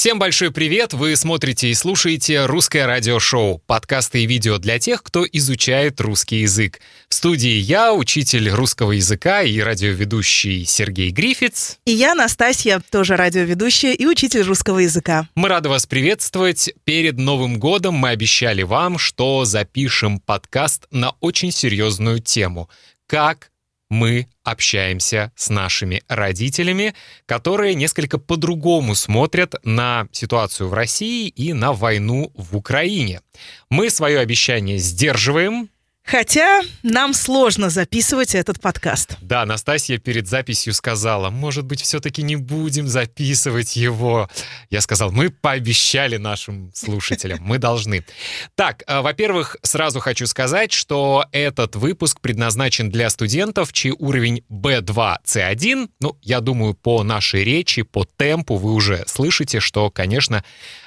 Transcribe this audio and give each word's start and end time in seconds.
Всем 0.00 0.18
большой 0.18 0.50
привет! 0.50 0.94
Вы 0.94 1.14
смотрите 1.14 1.68
и 1.68 1.74
слушаете 1.74 2.46
«Русское 2.46 2.86
радиошоу»— 2.86 3.58
подкасты 3.66 4.22
и 4.22 4.26
видео 4.26 4.56
для 4.56 4.78
тех, 4.78 5.02
кто 5.02 5.26
изучает 5.30 6.00
русский 6.00 6.36
язык. 6.36 6.80
В 7.10 7.14
студии 7.14 7.58
я, 7.58 7.92
учитель 7.92 8.48
русского 8.48 8.92
языка 8.92 9.42
и 9.42 9.60
радиоведущий 9.60 10.64
Сергей 10.64 11.10
Грифиц. 11.10 11.80
И 11.84 11.90
я, 11.90 12.14
Настасья, 12.14 12.80
тоже 12.90 13.14
радиоведущая 13.14 13.92
и 13.92 14.06
учитель 14.06 14.40
русского 14.40 14.78
языка. 14.78 15.28
Мы 15.34 15.50
рады 15.50 15.68
вас 15.68 15.84
приветствовать. 15.84 16.72
Перед 16.84 17.18
Новым 17.18 17.58
годом 17.58 17.92
мы 17.92 18.08
обещали 18.08 18.62
вам, 18.62 18.96
что 18.96 19.44
запишем 19.44 20.18
подкаст 20.18 20.86
на 20.90 21.10
очень 21.20 21.52
серьезную 21.52 22.20
тему— 22.20 22.70
как 23.10 23.49
мы 23.90 24.28
общаемся 24.44 25.32
с 25.36 25.50
нашими 25.50 26.02
родителями, 26.08 26.94
которые 27.26 27.74
несколько 27.74 28.18
по-другому 28.18 28.94
смотрят 28.94 29.54
на 29.64 30.06
ситуацию 30.12 30.68
в 30.68 30.74
России 30.74 31.28
и 31.28 31.52
на 31.52 31.72
войну 31.72 32.32
в 32.34 32.56
Украине. 32.56 33.20
Мы 33.68 33.90
свое 33.90 34.20
обещание 34.20 34.78
сдерживаем, 34.78 35.68
Хотя 36.10 36.62
нам 36.82 37.14
сложно 37.14 37.70
записывать 37.70 38.34
этот 38.34 38.60
подкаст. 38.60 39.16
Да, 39.20 39.46
Настасья 39.46 39.96
перед 39.98 40.26
записью 40.26 40.74
сказала, 40.74 41.30
может 41.30 41.64
быть, 41.64 41.82
все-таки 41.82 42.24
не 42.24 42.34
будем 42.34 42.88
записывать 42.88 43.76
его. 43.76 44.28
Я 44.70 44.80
сказал, 44.80 45.12
мы 45.12 45.30
пообещали 45.30 46.16
нашим 46.16 46.72
слушателям, 46.74 47.38
мы 47.42 47.58
должны. 47.58 48.04
Так, 48.56 48.82
э, 48.88 49.02
во-первых, 49.02 49.56
сразу 49.62 50.00
хочу 50.00 50.26
сказать, 50.26 50.72
что 50.72 51.26
этот 51.30 51.76
выпуск 51.76 52.20
предназначен 52.20 52.90
для 52.90 53.08
студентов, 53.08 53.72
чей 53.72 53.92
уровень 53.96 54.42
B2, 54.50 55.18
C1. 55.24 55.90
Ну, 56.00 56.18
я 56.22 56.40
думаю, 56.40 56.74
по 56.74 57.04
нашей 57.04 57.44
речи, 57.44 57.82
по 57.82 58.04
темпу 58.04 58.56
вы 58.56 58.72
уже 58.72 59.04
слышите, 59.06 59.60
что, 59.60 59.90
конечно, 59.90 60.42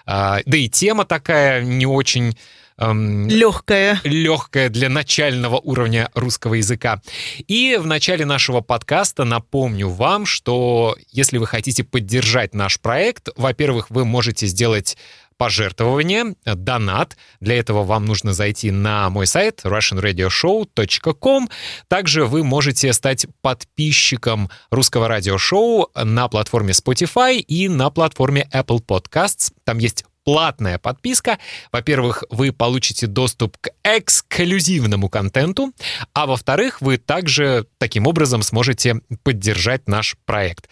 э, 0.06 0.40
да 0.46 0.58
и 0.58 0.68
тема 0.68 1.06
такая 1.06 1.64
не 1.64 1.86
очень 1.86 2.36
эм, 2.78 3.28
легкая. 3.28 4.00
легкая 4.04 4.70
для 4.70 4.90
начального 4.90 5.58
уровня 5.58 6.10
русского 6.14 6.56
языка. 6.56 7.02
И 7.48 7.78
в 7.80 7.86
начале 7.86 8.26
нашего 8.26 8.62
подкаста 8.62 9.24
напомню 9.24 9.90
вам, 9.90 10.26
что 10.26 10.96
если 11.12 11.38
вы 11.38 11.48
хотите 11.48 11.84
поддержать 11.84 12.54
наш 12.54 12.80
проект, 12.80 13.30
во-первых, 13.36 13.90
вы 13.90 14.06
можете 14.06 14.48
сделать 14.48 14.98
пожертвование, 15.38 16.36
донат. 16.46 17.18
Для 17.40 17.58
этого 17.58 17.84
вам 17.84 18.06
нужно 18.06 18.34
зайти 18.34 18.72
на 18.72 19.10
мой 19.10 19.28
сайт 19.28 19.62
russianradioshow.com. 19.64 21.50
Также 21.88 22.26
вы 22.26 22.44
можете 22.44 22.94
стать 22.94 23.26
подписчиком 23.42 24.50
русского 24.70 25.08
радиошоу 25.08 25.90
на 25.96 26.28
платформе 26.28 26.72
Spotify 26.72 27.38
и 27.40 27.68
на 27.68 27.90
платформе 27.90 28.48
Apple 28.54 28.86
Podcasts. 28.86 29.52
Там 29.66 29.80
есть 29.80 30.06
платная 30.24 30.78
подписка. 30.78 31.40
Во-первых, 31.72 32.24
вы 32.30 32.52
получите 32.52 33.08
доступ 33.08 33.58
к 33.60 33.70
эксклюзивному 33.84 35.10
контенту, 35.10 35.74
а 36.14 36.26
во-вторых, 36.26 36.82
вы 36.82 36.98
также 36.98 37.66
таким 37.78 38.08
образом 38.08 38.42
сможете 38.42 39.02
поддержать 39.24 39.88
наш 39.88 40.16
проект. 40.26 40.70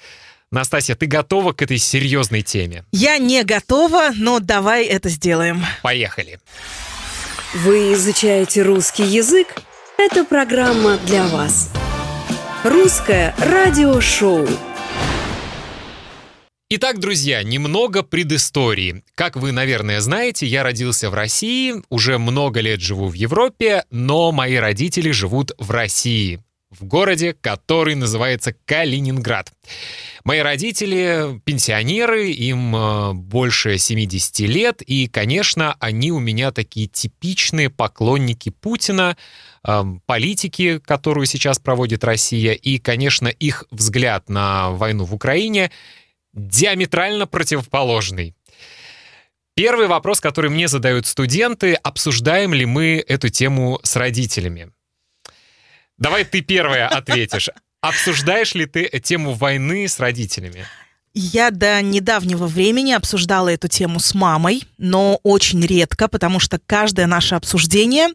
Настасья, 0.51 0.95
ты 0.95 1.05
готова 1.05 1.53
к 1.53 1.61
этой 1.61 1.77
серьезной 1.77 2.41
теме? 2.41 2.83
Я 2.91 3.17
не 3.17 3.43
готова, 3.43 4.11
но 4.15 4.39
давай 4.39 4.85
это 4.85 5.07
сделаем. 5.07 5.63
Поехали. 5.81 6.39
Вы 7.53 7.93
изучаете 7.93 8.61
русский 8.63 9.03
язык? 9.03 9.55
Это 9.97 10.25
программа 10.25 10.97
для 10.97 11.25
вас. 11.27 11.69
Русское 12.63 13.33
радиошоу. 13.39 14.47
Итак, 16.73 16.99
друзья, 16.99 17.43
немного 17.43 18.01
предыстории. 18.01 19.03
Как 19.13 19.35
вы, 19.35 19.51
наверное, 19.51 19.99
знаете, 19.99 20.47
я 20.47 20.63
родился 20.63 21.09
в 21.09 21.13
России, 21.13 21.73
уже 21.89 22.17
много 22.17 22.61
лет 22.61 22.79
живу 22.79 23.09
в 23.09 23.13
Европе, 23.13 23.83
но 23.91 24.31
мои 24.31 24.55
родители 24.55 25.11
живут 25.11 25.51
в 25.57 25.69
России, 25.69 26.41
в 26.69 26.85
городе, 26.85 27.33
который 27.33 27.95
называется 27.95 28.55
Калининград. 28.63 29.51
Мои 30.23 30.39
родители 30.39 31.41
пенсионеры, 31.43 32.29
им 32.29 32.73
э, 32.73 33.13
больше 33.15 33.77
70 33.77 34.39
лет, 34.47 34.81
и, 34.81 35.09
конечно, 35.09 35.75
они 35.81 36.13
у 36.13 36.19
меня 36.19 36.53
такие 36.53 36.87
типичные 36.87 37.69
поклонники 37.69 38.49
Путина, 38.49 39.17
э, 39.67 39.83
политики, 40.05 40.79
которую 40.79 41.25
сейчас 41.25 41.59
проводит 41.59 42.05
Россия, 42.05 42.53
и, 42.53 42.77
конечно, 42.77 43.27
их 43.27 43.65
взгляд 43.71 44.29
на 44.29 44.69
войну 44.69 45.03
в 45.03 45.13
Украине— 45.13 45.69
диаметрально 46.33 47.27
противоположный. 47.27 48.35
Первый 49.53 49.87
вопрос, 49.87 50.21
который 50.21 50.49
мне 50.49 50.67
задают 50.67 51.05
студенты, 51.05 51.73
обсуждаем 51.73 52.53
ли 52.53 52.65
мы 52.65 53.03
эту 53.05 53.29
тему 53.29 53.79
с 53.83 53.95
родителями? 53.95 54.71
Давай 55.97 56.23
ты 56.23 56.41
первая 56.41 56.87
ответишь. 56.89 57.49
Обсуждаешь 57.81 58.55
ли 58.55 58.65
ты 58.65 58.87
тему 59.03 59.33
войны 59.33 59.87
с 59.87 59.99
родителями? 59.99 60.65
Я 61.13 61.51
до 61.51 61.81
недавнего 61.81 62.47
времени 62.47 62.93
обсуждала 62.93 63.49
эту 63.49 63.67
тему 63.67 63.99
с 63.99 64.13
мамой, 64.13 64.63
но 64.77 65.19
очень 65.23 65.65
редко, 65.65 66.07
потому 66.07 66.39
что 66.39 66.57
каждое 66.65 67.05
наше 67.05 67.35
обсуждение 67.35 68.07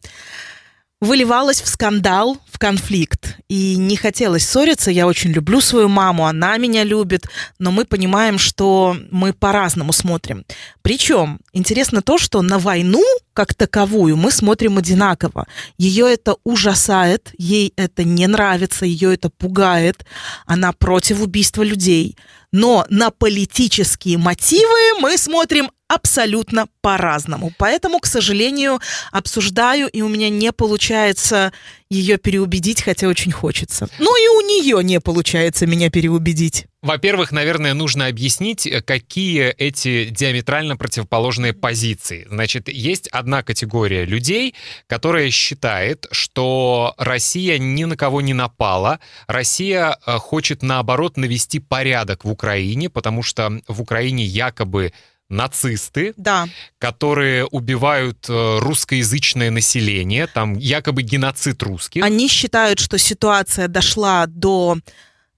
выливалось 1.01 1.61
в 1.61 1.69
скандал, 1.69 2.39
в 2.51 2.59
конфликт. 2.59 3.39
И 3.49 3.77
не 3.77 3.97
хотелось 3.97 4.49
ссориться. 4.49 4.91
Я 4.91 5.07
очень 5.07 5.31
люблю 5.31 5.61
свою 5.61 5.89
маму, 5.89 6.27
она 6.27 6.57
меня 6.57 6.85
любит, 6.85 7.27
но 7.59 7.71
мы 7.71 7.85
понимаем, 7.85 8.39
что 8.39 8.97
мы 9.11 9.33
по-разному 9.33 9.93
смотрим. 9.93 10.45
Причем 10.83 11.41
интересно 11.53 12.03
то, 12.03 12.19
что 12.19 12.43
на 12.43 12.59
войну 12.59 13.05
как 13.35 13.53
таковую 13.53 14.17
мы 14.17 14.31
смотрим 14.31 14.79
одинаково. 14.79 15.47
Ее 15.77 16.11
это 16.11 16.37
ужасает, 16.43 17.33
ей 17.37 17.75
это 17.77 18.03
не 18.03 18.27
нравится, 18.27 18.87
ее 18.87 19.13
это 19.13 19.29
пугает. 19.29 20.07
Она 20.47 20.73
против 20.73 21.21
убийства 21.21 21.63
людей. 21.63 22.17
Но 22.53 22.87
на 22.89 23.11
политические 23.11 24.17
мотивы 24.17 25.01
мы 25.01 25.19
смотрим 25.19 25.71
абсолютно 25.89 26.67
по-разному. 26.81 27.53
Поэтому, 27.59 28.01
к 28.01 28.07
сожалению, 28.07 28.81
обсуждаю, 29.13 29.89
и 29.89 30.03
у 30.03 30.09
меня 30.09 30.29
не 30.29 30.53
получается 30.53 31.53
ее 31.89 32.17
переубедить, 32.17 32.83
хотя 32.83 33.07
очень 33.07 33.31
хочется. 33.31 33.89
Ну 33.99 34.17
и 34.17 34.29
у 34.29 34.41
нее 34.41 34.83
не 34.83 35.01
получается 35.01 35.67
меня 35.67 35.89
переубедить. 35.89 36.67
Во-первых, 36.83 37.33
наверное, 37.33 37.75
нужно 37.75 38.07
объяснить, 38.07 38.67
э, 38.67 38.81
какие 38.81 39.49
эти 39.51 40.07
диаметрально 40.07 40.77
противоположные 40.77 41.53
позиции. 41.53 42.27
Значит, 42.29 42.69
есть 42.69 43.09
одна 43.09 43.43
категория 43.43 44.05
людей, 44.05 44.55
которая 44.87 45.31
считает, 45.31 46.07
что 46.13 46.95
Россия 46.97 47.59
ни 47.59 47.85
на 47.85 47.97
кого 47.97 48.21
не 48.21 48.35
напала, 48.35 49.01
Россия 49.27 49.97
э, 50.07 50.19
хочет, 50.19 50.63
наоборот, 50.63 51.17
навести 51.17 51.59
порядок 51.59 52.25
в 52.25 52.31
Украине, 52.31 52.89
потому 52.89 53.23
что 53.23 53.61
в 53.67 53.81
Украине 53.81 54.25
якобы 54.25 54.93
нацисты, 55.29 56.15
да. 56.17 56.49
которые 56.79 57.47
убивают 57.47 58.27
э, 58.29 58.59
русскоязычное 58.61 59.51
население, 59.51 60.27
там 60.27 60.55
якобы 60.55 61.03
геноцид 61.03 61.63
русских. 61.63 62.05
Они 62.05 62.29
считают, 62.29 62.79
что 62.79 62.99
ситуация 62.99 63.69
дошла 63.69 64.27
до 64.27 64.79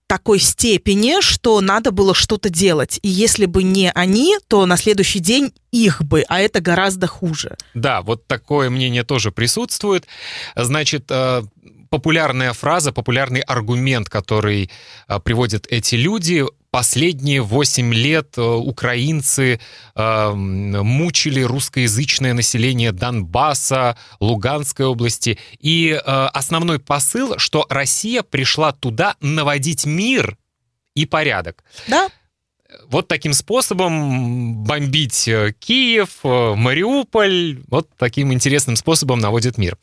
такой 0.07 0.39
степени, 0.39 1.21
что 1.21 1.61
надо 1.61 1.91
было 1.91 2.15
что-то 2.15 2.49
делать. 2.49 2.99
И 3.03 3.09
если 3.09 3.45
бы 3.45 3.63
не 3.63 3.93
они, 3.93 4.37
то 4.49 4.65
на 4.65 4.77
следующий 4.77 5.19
день 5.19 5.53
их 5.71 6.03
бы, 6.03 6.25
а 6.29 6.41
это 6.41 6.61
гораздо 6.61 7.07
хуже. 7.07 7.57
Да, 7.75 8.01
вот 8.01 8.27
такое 8.27 8.71
мнение 8.71 9.05
тоже 9.05 9.31
присутствует. 9.31 10.07
Значит, 10.57 11.05
э, 11.11 11.43
популярная 11.89 12.53
фраза, 12.53 12.93
популярный 12.93 13.41
аргумент, 13.41 14.09
который 14.09 14.71
э, 15.09 15.21
приводят 15.21 15.67
эти 15.71 15.95
люди, 15.95 16.45
последние 16.71 17.43
8 17.43 17.95
лет 17.95 18.35
э, 18.37 18.43
украинцы 18.43 19.61
э, 19.95 20.33
мучили 20.33 21.43
русскоязычное 21.43 22.35
население 22.35 22.93
Донбасса, 22.93 23.97
Луганской 24.21 24.87
области. 24.87 25.39
И 25.59 25.91
э, 25.91 26.01
основной 26.33 26.79
посыл, 26.79 27.39
что 27.39 27.67
Россия 27.69 28.23
пришла 28.23 28.73
туда 28.73 29.17
наводить 29.21 29.87
мир 29.87 30.37
и 30.95 31.07
порядок. 31.07 31.65
Да 31.87 32.09
вот 32.91 33.09
таким 33.09 33.33
способом 33.33 34.65
бомбить 34.65 35.27
э, 35.27 35.53
Киев, 35.59 36.19
э, 36.23 36.55
Мариуполь, 36.55 37.61
вот 37.69 37.89
таким 37.97 38.33
интересным 38.33 38.77
способом 38.77 39.21
наводит 39.21 39.57
мир. 39.57 39.79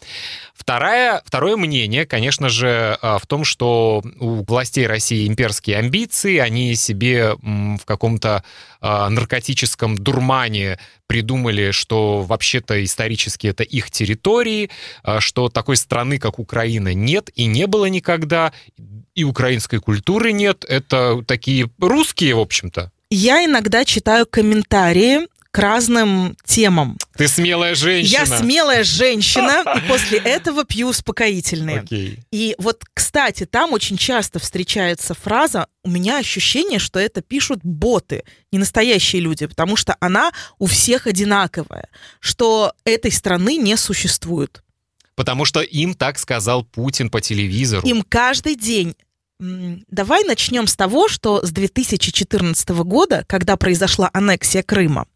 Второе, 0.54 1.22
второе 1.26 1.58
мнение, 1.58 2.06
конечно 2.06 2.48
же, 2.48 2.98
э, 3.02 3.18
в 3.20 3.26
том, 3.26 3.44
что 3.44 4.04
у 4.20 4.44
властей 4.44 4.86
России 4.86 5.28
имперские 5.28 5.78
амбиции, 5.78 6.38
они 6.38 6.76
себе 6.76 7.36
в 7.42 7.86
каком-то 7.86 8.44
наркотическом 8.82 9.98
дурмане 9.98 10.78
придумали, 11.08 11.72
что 11.72 12.22
вообще-то 12.22 12.84
исторически 12.84 13.48
это 13.48 13.64
их 13.64 13.90
территории, 13.90 14.70
что 15.20 15.50
такой 15.50 15.78
страны, 15.78 16.20
как 16.20 16.38
Украина, 16.38 16.94
нет 16.94 17.32
и 17.34 17.46
не 17.48 17.66
было 17.66 17.86
никогда, 17.86 18.54
и 19.16 19.24
украинской 19.24 19.80
культуры 19.80 20.32
нет. 20.32 20.66
Это 20.68 21.24
такие 21.26 21.70
русские, 21.80 22.36
в 22.36 22.40
общем-то. 22.40 22.92
Я 23.10 23.46
иногда 23.46 23.86
читаю 23.86 24.26
комментарии 24.26 25.28
к 25.56 25.58
разным 25.58 26.36
темам. 26.44 26.98
Ты 27.16 27.30
смелая 27.30 27.76
женщина. 27.76 28.12
Я 28.12 28.26
смелая 28.26 28.84
женщина, 28.84 29.64
и 29.78 29.88
после 29.88 30.18
этого 30.18 30.66
пью 30.66 30.90
успокоительные. 30.90 31.80
Окей. 31.80 32.20
И 32.30 32.56
вот, 32.58 32.84
кстати, 32.94 33.46
там 33.46 33.72
очень 33.72 33.96
часто 33.96 34.40
встречается 34.40 35.14
фраза 35.14 35.68
«У 35.82 35.90
меня 35.90 36.18
ощущение, 36.18 36.78
что 36.78 37.00
это 37.00 37.22
пишут 37.22 37.62
боты, 37.64 38.24
не 38.52 38.60
настоящие 38.60 39.22
люди, 39.22 39.46
потому 39.46 39.78
что 39.78 39.96
она 40.02 40.34
у 40.60 40.66
всех 40.66 41.08
одинаковая, 41.08 41.88
что 42.20 42.74
этой 42.84 43.14
страны 43.14 43.56
не 43.56 43.78
существует». 43.78 44.62
Потому 45.16 45.46
что 45.46 45.62
им 45.62 45.94
так 45.94 46.20
сказал 46.20 46.66
Путин 46.66 47.10
по 47.10 47.22
телевизору. 47.22 47.88
Им 47.88 48.04
каждый 48.04 48.56
день 48.56 48.96
Давай 49.40 50.24
начнем 50.24 50.66
с 50.66 50.76
того, 50.76 51.10
что 51.10 51.46
с 51.46 51.52
2014 51.52 52.70
года, 52.70 53.26
когда 53.28 53.58
произошла 53.58 54.10
аннексия 54.14 54.64
Крыма, 54.64 55.08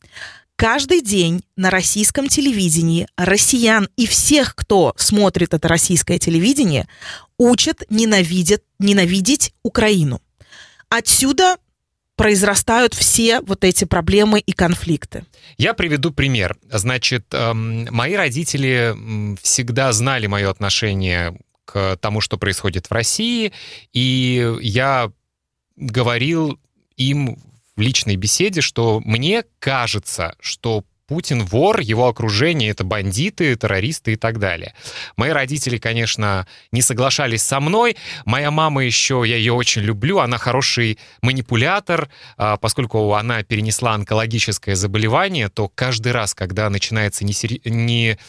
каждый 0.57 1.01
день 1.01 1.41
на 1.55 1.69
российском 1.69 2.27
телевидении 2.27 3.07
россиян 3.15 3.87
и 3.95 4.05
всех, 4.05 4.55
кто 4.55 4.93
смотрит 4.97 5.53
это 5.53 5.67
российское 5.69 6.19
телевидение, 6.19 6.87
учат 7.37 7.83
ненавидят, 7.89 8.61
ненавидеть 8.77 9.53
Украину. 9.63 10.21
Отсюда 10.89 11.55
произрастают 12.17 12.93
все 12.93 13.39
вот 13.39 13.63
эти 13.63 13.85
проблемы 13.85 14.41
и 14.41 14.51
конфликты. 14.51 15.23
Я 15.57 15.73
приведу 15.73 16.11
пример. 16.11 16.57
Значит, 16.69 17.27
эм, 17.31 17.87
мои 17.91 18.15
родители 18.15 18.93
всегда 19.41 19.93
знали 19.93 20.27
мое 20.27 20.49
отношение 20.49 21.39
к 21.71 21.97
тому, 21.97 22.19
что 22.19 22.37
происходит 22.37 22.87
в 22.87 22.91
России, 22.93 23.53
и 23.93 24.57
я 24.61 25.11
говорил 25.75 26.59
им 26.97 27.37
в 27.75 27.81
личной 27.81 28.15
беседе, 28.15 28.61
что 28.61 29.01
мне 29.05 29.43
кажется, 29.59 30.35
что 30.39 30.83
Путин 31.09 31.43
вор, 31.43 31.79
его 31.79 32.07
окружение— 32.07 32.69
это 32.71 32.83
бандиты, 32.83 33.55
террористы 33.55 34.13
и 34.13 34.15
так 34.15 34.37
далее. 34.37 34.75
Мои 35.17 35.31
родители, 35.31 35.79
конечно, 35.79 36.45
не 36.71 36.83
соглашались 36.83 37.41
со 37.41 37.59
мной. 37.59 37.97
Моя 38.25 38.51
мама 38.51 38.85
еще, 38.85 39.23
я 39.25 39.35
ее 39.35 39.53
очень 39.53 39.81
люблю, 39.81 40.19
она 40.19 40.37
хороший 40.37 40.99
манипулятор, 41.23 42.09
а, 42.37 42.57
поскольку 42.57 43.15
она 43.15 43.41
перенесла 43.41 43.95
онкологическое 43.95 44.75
заболевание, 44.75 45.49
то 45.49 45.67
каждый 45.67 46.11
раз, 46.11 46.35
когда 46.35 46.69
начинается 46.69 47.25
несери- 47.25 47.61
не, 47.67 48.19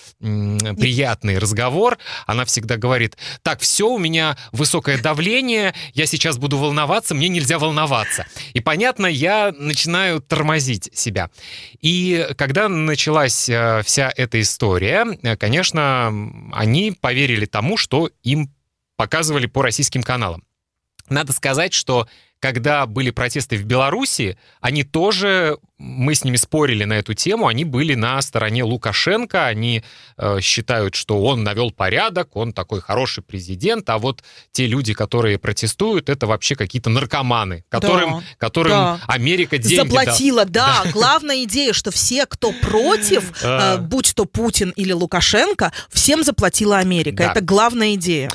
разговор, 1.36 1.98
она 2.26 2.46
всегда 2.46 2.78
говорит, 2.78 3.18
так, 3.42 3.60
все, 3.60 3.90
у 3.90 3.98
меня 3.98 4.38
высокое 4.52 4.96
давление, 4.96 5.74
я 5.92 6.06
сейчас 6.06 6.38
буду 6.38 6.56
волноваться, 6.56 7.14
мне 7.14 7.28
нельзя 7.28 7.58
волноваться. 7.58 8.24
И 8.54 8.60
понятно, 8.60 9.04
я 9.04 9.52
начинаю 9.54 10.22
тормозить 10.22 10.88
себя. 10.94 11.28
И 11.82 12.26
когда 12.38 12.69
началась 12.70 13.48
э, 13.48 13.82
вся 13.84 14.12
эта 14.16 14.40
история, 14.40 15.06
э, 15.22 15.36
конечно, 15.36 16.12
они 16.52 16.92
поверили 16.92 17.46
тому, 17.46 17.76
что 17.76 18.10
им 18.22 18.52
показывали 18.96 19.46
по 19.46 19.62
российским 19.62 20.02
каналам. 20.02 20.44
Надо 21.08 21.32
сказать, 21.32 21.72
что 21.72 22.08
когда 22.40 22.86
были 22.86 23.10
протесты 23.10 23.56
в 23.56 23.64
Беларуси, 23.64 24.38
они 24.62 24.82
тоже, 24.82 25.58
мы 25.76 26.14
с 26.14 26.24
ними 26.24 26.36
спорили 26.36 26.84
на 26.84 26.94
эту 26.94 27.12
тему, 27.12 27.46
они 27.46 27.64
были 27.66 27.94
на 27.94 28.20
стороне 28.22 28.64
Лукашенко, 28.64 29.46
они 29.46 29.84
э, 30.16 30.40
считают, 30.40 30.94
что 30.94 31.22
он 31.22 31.44
навел 31.44 31.70
порядок, 31.70 32.34
он 32.36 32.54
такой 32.54 32.80
хороший 32.80 33.22
президент, 33.22 33.88
а 33.90 33.98
вот 33.98 34.24
те 34.52 34.66
люди, 34.66 34.94
которые 34.94 35.38
протестуют, 35.38 36.08
это 36.08 36.26
вообще 36.26 36.56
какие-то 36.56 36.88
наркоманы, 36.88 37.64
которым, 37.68 38.22
которым 38.38 38.72
да. 38.72 39.00
Америка 39.06 39.58
деньги. 39.58 39.76
Заплатила, 39.76 40.46
да. 40.46 40.82
Главная 40.92 41.44
идея, 41.44 41.74
что 41.74 41.90
все, 41.90 42.24
кто 42.24 42.52
против, 42.52 43.32
э, 43.44 43.76
будь 43.78 44.14
то 44.14 44.24
Путин 44.24 44.70
или 44.70 44.92
Лукашенко, 44.92 45.72
всем 45.90 46.24
заплатила 46.24 46.78
Америка. 46.78 47.24
Да. 47.24 47.30
Это 47.32 47.42
главная 47.42 47.94
идея. 47.94 48.30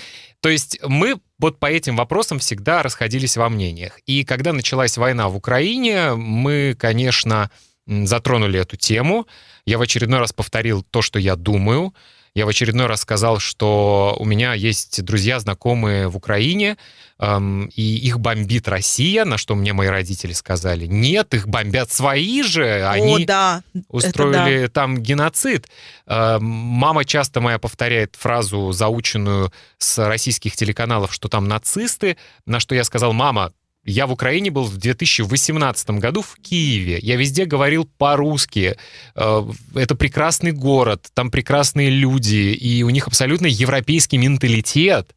То 0.45 0.49
есть 0.49 0.77
мы 0.83 1.19
вот 1.39 1.59
по 1.59 1.65
этим 1.65 1.95
вопросам 1.95 2.37
всегда 2.37 2.83
расходились 2.83 3.35
во 3.35 3.49
мнениях. 3.49 3.99
И 4.05 4.23
когда 4.23 4.53
началась 4.53 4.95
война 4.95 5.27
в 5.27 5.35
Украине, 5.35 6.13
мы, 6.13 6.75
конечно, 6.77 7.49
затронули 7.87 8.59
эту 8.59 8.77
тему. 8.77 9.25
Я 9.65 9.79
в 9.79 9.81
очередной 9.81 10.19
раз 10.19 10.33
повторил 10.33 10.83
то, 10.83 11.01
что 11.01 11.17
я 11.17 11.35
думаю. 11.35 11.95
Я 12.35 12.45
в 12.45 12.49
очередной 12.49 12.87
раз 12.87 13.01
сказал, 13.01 13.39
что 13.39 14.13
у 14.19 14.25
меня 14.25 14.53
есть 14.53 15.01
друзья, 15.05 15.39
знакомые 15.39 16.09
в 16.09 16.17
Украине, 16.17 16.75
эм, 17.17 17.67
и 17.67 17.81
их 17.81 18.19
бомбит 18.19 18.67
Россия, 18.67 19.23
на 19.23 19.37
что 19.37 19.55
мне 19.55 19.71
мои 19.71 19.87
родители 19.87 20.33
сказали, 20.33 20.85
нет, 20.85 21.33
их 21.33 21.47
бомбят 21.47 21.93
свои 21.93 22.43
же, 22.43 22.85
они 22.85 23.23
О, 23.23 23.25
да. 23.25 23.63
устроили 23.87 24.67
там 24.67 24.97
геноцид. 24.97 25.69
Э, 26.07 26.37
Мама 26.41 27.05
часто 27.05 27.39
моя 27.39 27.57
повторяет 27.57 28.17
фразу, 28.17 28.73
заученную 28.73 29.53
с 29.77 30.05
российских 30.05 30.57
телеканалов, 30.57 31.13
что 31.13 31.29
там 31.29 31.47
нацисты, 31.47 32.17
на 32.45 32.59
что 32.59 32.75
я 32.75 32.83
сказал, 32.83 33.13
мама, 33.13 33.53
я 33.85 34.07
в 34.07 34.11
Украине 34.11 34.49
был 34.49 34.65
в 34.65 34.77
2018 34.77 35.89
году 35.91 36.21
в 36.21 36.35
Киеве. 36.41 36.99
Я 37.01 37.15
везде 37.15 37.45
говорил 37.45 37.87
по-русски. 37.97 38.77
Э, 39.15 39.43
Это 39.75 39.95
прекрасный 39.95 40.51
город, 40.51 41.07
там 41.13 41.29
прекрасные 41.29 41.89
люди, 41.89 42.53
и 42.53 42.83
у 42.83 42.89
них 42.89 43.07
абсолютно 43.07 43.45
европейский 43.45 44.17
менталитет. 44.17 45.15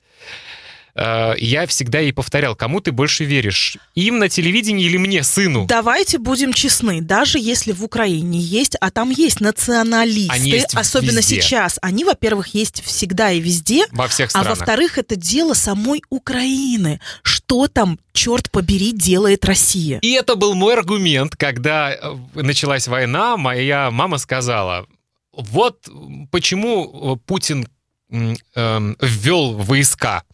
Э, 0.99 1.35
Я 1.39 1.67
всегда 1.67 2.00
ей 2.00 2.12
повторял, 2.12 2.56
кому 2.56 2.81
ты 2.81 2.91
больше 2.91 3.25
веришь? 3.25 3.77
Им 3.95 4.19
на 4.19 4.29
телевидении 4.29 4.85
или 4.85 4.97
мне, 4.97 5.23
сыну? 5.23 5.67
Давайте 5.67 6.19
будем 6.19 6.53
честны, 6.53 7.00
даже 7.00 7.39
если 7.39 7.71
в 7.73 7.85
Украине 7.85 8.41
есть, 8.41 8.77
а 8.81 8.91
там 8.91 9.11
есть 9.11 9.41
националисты, 9.41 10.33
Они 10.35 10.50
есть 10.50 10.75
особенно 10.75 11.19
везде. 11.19 11.41
сейчас, 11.41 11.79
они, 11.83 12.05
во-первых, 12.05 12.49
есть 12.55 12.83
всегда 12.85 13.31
и 13.31 13.41
везде, 13.41 13.85
Во 13.93 14.09
всех 14.09 14.27
а 14.29 14.31
странах. 14.31 14.59
во-вторых, 14.59 14.99
это 14.99 15.15
дело 15.15 15.55
самой 15.55 16.03
Украины. 16.11 17.00
Что 17.23 17.69
там, 17.69 17.99
черт 18.12 18.50
побери, 18.50 18.91
делает 18.93 19.45
Россия? 19.45 19.99
И 20.00 20.11
это 20.12 20.35
был 20.35 20.55
мой 20.55 20.75
аргумент, 20.75 21.37
когда 21.37 21.93
э, 21.93 22.17
началась 22.35 22.89
война, 22.89 23.37
моя 23.37 23.91
мама 23.93 24.19
сказала, 24.19 24.87
вот 25.33 25.89
почему 26.33 27.17
Путин 27.27 27.69
эм, 28.11 28.97
ввел 29.00 29.53
войска. 29.55 30.25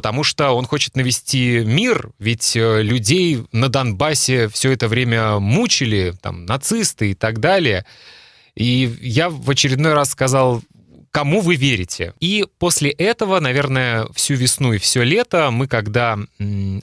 Потому 0.00 0.24
что 0.24 0.52
он 0.52 0.64
хочет 0.64 0.96
навести 0.96 1.62
мир, 1.62 2.08
ведь 2.18 2.56
э, 2.56 2.80
людей 2.80 3.44
на 3.52 3.68
Донбассе 3.68 4.48
все 4.48 4.72
это 4.72 4.88
время 4.88 5.38
мучили, 5.40 6.14
там, 6.22 6.46
нацисты 6.46 7.10
и 7.10 7.14
так 7.14 7.38
далее. 7.38 7.84
И 8.54 8.96
я 9.02 9.28
в 9.28 9.50
очередной 9.50 9.92
раз 9.92 10.12
сказал, 10.12 10.62
кому 11.10 11.42
вы 11.42 11.56
верите? 11.56 12.14
И 12.18 12.46
после 12.58 12.88
этого, 12.92 13.40
наверное, 13.40 14.06
всю 14.14 14.36
весну 14.36 14.72
и 14.72 14.78
все 14.78 15.02
лето 15.02 15.50
мы, 15.50 15.68
когда 15.68 16.18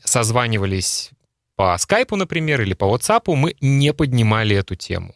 созванивались 0.03 1.09
по 1.55 1.75
скайпу, 1.79 2.17
например, 2.17 2.61
или 2.61 2.75
по 2.75 2.85
WhatsApp, 2.85 3.33
мы 3.33 3.55
не 3.61 3.93
поднимали 3.93 4.55
эту 4.55 4.75
тему. 4.75 5.15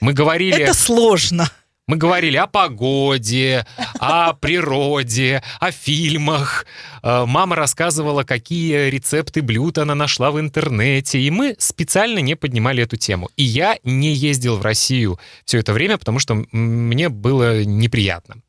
Мы 0.00 0.14
говорили... 0.14 0.64
Это 0.64 0.74
сложно. 0.74 1.48
Мы 1.88 1.98
говорили 1.98 2.36
о 2.36 2.48
погоде, 2.48 3.64
о 4.00 4.32
природе, 4.32 5.40
о 5.60 5.70
фильмах. 5.70 6.66
Э, 7.04 7.26
Мама 7.26 7.54
рассказывала, 7.54 8.24
какие 8.24 8.90
рецепты 8.90 9.40
блюд 9.40 9.78
она 9.78 9.94
нашла 9.94 10.32
в 10.32 10.40
интернете. 10.40 11.20
И 11.20 11.30
мы 11.30 11.54
специально 11.60 12.18
не 12.18 12.34
поднимали 12.34 12.82
эту 12.82 12.96
тему. 12.96 13.30
И 13.36 13.44
я 13.44 13.78
не 13.84 14.12
ездил 14.12 14.56
в 14.56 14.62
Россию 14.62 15.20
все 15.44 15.58
это 15.58 15.72
время, 15.72 15.96
потому 15.96 16.18
что 16.18 16.44
мне 16.50 17.08
было 17.08 17.62
неприятно. 17.62 18.42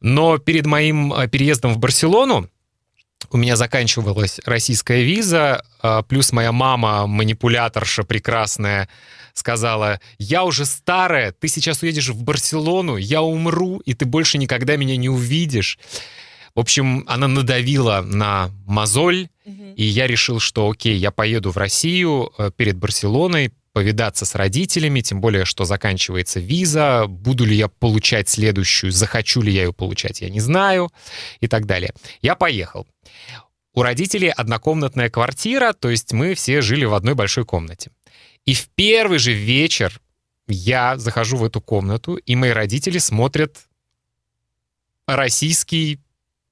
Но 0.00 0.38
перед 0.38 0.64
моим 0.64 1.12
э, 1.12 1.26
переездом 1.26 1.74
в 1.74 1.78
Барселону 1.78 2.48
у 3.30 3.36
меня 3.36 3.56
заканчивалась 3.56 4.40
российская 4.44 5.02
виза, 5.02 5.64
а, 5.80 6.02
плюс 6.02 6.32
моя 6.32 6.52
мама, 6.52 7.06
манипуляторша 7.06 8.04
прекрасная, 8.04 8.88
сказала, 9.34 10.00
я 10.18 10.44
уже 10.44 10.64
старая, 10.64 11.32
ты 11.32 11.48
сейчас 11.48 11.82
уедешь 11.82 12.08
в 12.08 12.22
Барселону, 12.22 12.96
я 12.96 13.22
умру, 13.22 13.78
и 13.78 13.94
ты 13.94 14.04
больше 14.04 14.38
никогда 14.38 14.76
меня 14.76 14.96
не 14.96 15.08
увидишь. 15.08 15.78
В 16.54 16.60
общем, 16.60 17.04
она 17.06 17.28
надавила 17.28 18.02
на 18.04 18.50
мозоль, 18.66 19.28
и 19.46 19.84
я 19.84 20.06
решил, 20.06 20.38
что 20.38 20.70
окей, 20.70 20.96
я 20.96 21.10
поеду 21.10 21.50
в 21.50 21.56
Россию 21.56 22.30
э, 22.36 22.50
перед 22.54 22.76
Барселоной, 22.76 23.52
повидаться 23.72 24.24
с 24.24 24.34
родителями, 24.34 25.00
тем 25.00 25.20
более, 25.20 25.44
что 25.44 25.64
заканчивается 25.64 26.40
виза, 26.40 27.06
буду 27.06 27.44
ли 27.44 27.56
я 27.56 27.68
получать 27.68 28.28
следующую, 28.28 28.92
захочу 28.92 29.40
ли 29.42 29.52
я 29.52 29.64
ее 29.64 29.72
получать, 29.72 30.20
я 30.20 30.30
не 30.30 30.40
знаю, 30.40 30.90
и 31.40 31.48
так 31.48 31.66
далее. 31.66 31.92
Я 32.20 32.34
поехал. 32.34 32.86
У 33.74 33.82
родителей 33.82 34.28
однокомнатная 34.28 35.08
квартира, 35.08 35.72
то 35.72 35.88
есть 35.88 36.12
мы 36.12 36.34
все 36.34 36.60
жили 36.60 36.84
в 36.84 36.92
одной 36.92 37.14
большой 37.14 37.46
комнате. 37.46 37.90
И 38.44 38.54
в 38.54 38.68
первый 38.74 39.18
же 39.18 39.32
вечер 39.32 40.00
я 40.46 40.98
захожу 40.98 41.38
в 41.38 41.44
эту 41.44 41.60
комнату, 41.60 42.16
и 42.16 42.36
мои 42.36 42.50
родители 42.50 42.98
смотрят 42.98 43.56
российский 45.06 46.00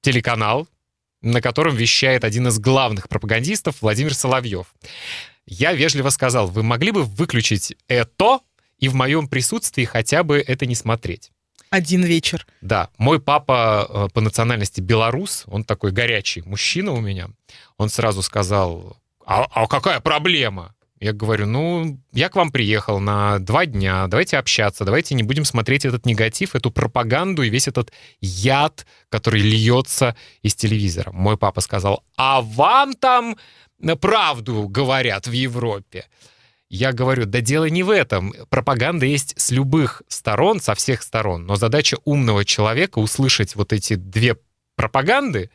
телеканал, 0.01 0.67
на 1.21 1.41
котором 1.41 1.75
вещает 1.75 2.23
один 2.23 2.47
из 2.47 2.57
главных 2.57 3.07
пропагандистов 3.07 3.81
Владимир 3.81 4.15
Соловьев. 4.15 4.73
Я 5.45 5.73
вежливо 5.73 6.09
сказал, 6.09 6.47
вы 6.47 6.63
могли 6.63 6.91
бы 6.91 7.03
выключить 7.03 7.75
это 7.87 8.39
и 8.79 8.87
в 8.87 8.95
моем 8.95 9.27
присутствии 9.27 9.85
хотя 9.85 10.23
бы 10.23 10.39
это 10.39 10.65
не 10.65 10.75
смотреть. 10.75 11.31
Один 11.69 12.03
вечер. 12.03 12.45
Да, 12.59 12.89
мой 12.97 13.21
папа 13.21 13.87
э, 13.89 14.07
по 14.13 14.19
национальности 14.19 14.81
белорус, 14.81 15.43
он 15.47 15.63
такой 15.63 15.91
горячий 15.91 16.41
мужчина 16.41 16.91
у 16.91 16.99
меня. 16.99 17.29
Он 17.77 17.87
сразу 17.89 18.21
сказал, 18.21 18.97
а, 19.25 19.47
а 19.49 19.67
какая 19.67 20.01
проблема? 20.01 20.75
Я 20.99 21.13
говорю, 21.13 21.47
ну, 21.47 21.99
я 22.11 22.29
к 22.29 22.35
вам 22.35 22.51
приехал 22.51 22.99
на 22.99 23.39
два 23.39 23.65
дня, 23.65 24.05
давайте 24.07 24.37
общаться, 24.37 24.85
давайте 24.85 25.15
не 25.15 25.23
будем 25.23 25.45
смотреть 25.45 25.83
этот 25.83 26.05
негатив, 26.05 26.53
эту 26.53 26.69
пропаганду 26.69 27.41
и 27.41 27.49
весь 27.49 27.67
этот 27.67 27.91
яд, 28.19 28.85
который 29.09 29.41
льется 29.41 30.15
из 30.43 30.53
телевизора. 30.53 31.11
Мой 31.11 31.37
папа 31.37 31.61
сказал, 31.61 32.03
а 32.17 32.41
вам 32.41 32.93
там 32.93 33.35
правду 33.95 34.67
говорят 34.67 35.27
в 35.27 35.31
Европе. 35.31 36.05
Я 36.69 36.93
говорю, 36.93 37.25
да 37.25 37.41
дело 37.41 37.65
не 37.65 37.83
в 37.83 37.89
этом. 37.89 38.33
Пропаганда 38.49 39.05
есть 39.05 39.33
с 39.37 39.51
любых 39.51 40.03
сторон, 40.07 40.61
со 40.61 40.73
всех 40.73 41.03
сторон. 41.03 41.45
Но 41.45 41.57
задача 41.57 41.97
умного 42.05 42.45
человека 42.45 42.99
услышать 42.99 43.55
вот 43.55 43.73
эти 43.73 43.95
две 43.95 44.37
пропаганды, 44.75 45.49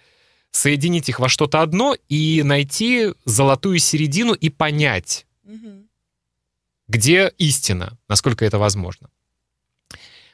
соединить 0.51 1.09
их 1.09 1.19
во 1.19 1.29
что-то 1.29 1.63
одно 1.63 1.97
и 2.09 2.43
найти 2.45 3.15
золотую 3.25 3.79
середину 3.79 4.35
и 4.35 4.51
понять, 4.51 5.27
угу. 5.45 5.87
где 6.87 7.33
истина, 7.39 7.99
насколько 8.09 8.45
это 8.45 8.59
возможно. 8.59 9.09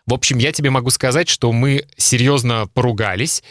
В 0.06 0.14
общем, 0.14 0.38
я 0.38 0.52
тебе 0.52 0.70
могу 0.70 0.90
сказать, 0.90 1.28
что 1.28 1.52
мы 1.52 1.87
серьезно 1.96 2.66
поругались, 2.75 3.42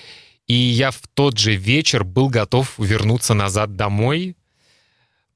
и 0.51 0.53
я 0.53 0.91
в 0.91 1.00
тот 1.13 1.38
же 1.38 1.55
вечер 1.55 2.03
был 2.03 2.27
готов 2.27 2.77
вернуться 2.77 3.34
назад 3.34 3.77
домой, 3.77 4.36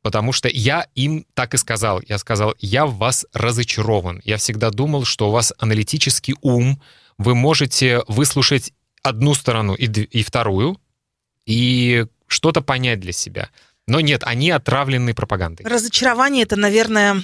потому 0.02 0.34
что 0.34 0.50
я 0.50 0.88
им 0.94 1.26
так 1.34 1.54
и 1.54 1.58
сказал. 1.58 2.02
Я 2.06 2.18
сказал, 2.18 2.54
я 2.60 2.86
в 2.86 2.98
вас 2.98 3.26
разочарован. 3.32 4.22
Я 4.26 4.36
всегда 4.36 4.72
думал, 4.72 5.06
что 5.06 5.30
у 5.30 5.32
вас 5.32 5.54
аналитический 5.58 6.36
ум, 6.42 6.82
вы 7.18 7.34
можете 7.34 8.02
выслушать 8.10 8.74
одну 9.04 9.34
сторону 9.36 9.74
и, 9.74 9.86
и 9.86 10.22
вторую, 10.22 10.82
и 11.46 12.08
что-то 12.28 12.60
понять 12.60 13.00
для 13.00 13.14
себя. 13.14 13.50
Но 13.88 14.02
нет, 14.02 14.22
они 14.26 14.52
отравлены 14.52 15.14
пропагандой. 15.14 15.66
Разочарование— 15.66 16.44
это, 16.46 16.58
наверное, 16.58 17.24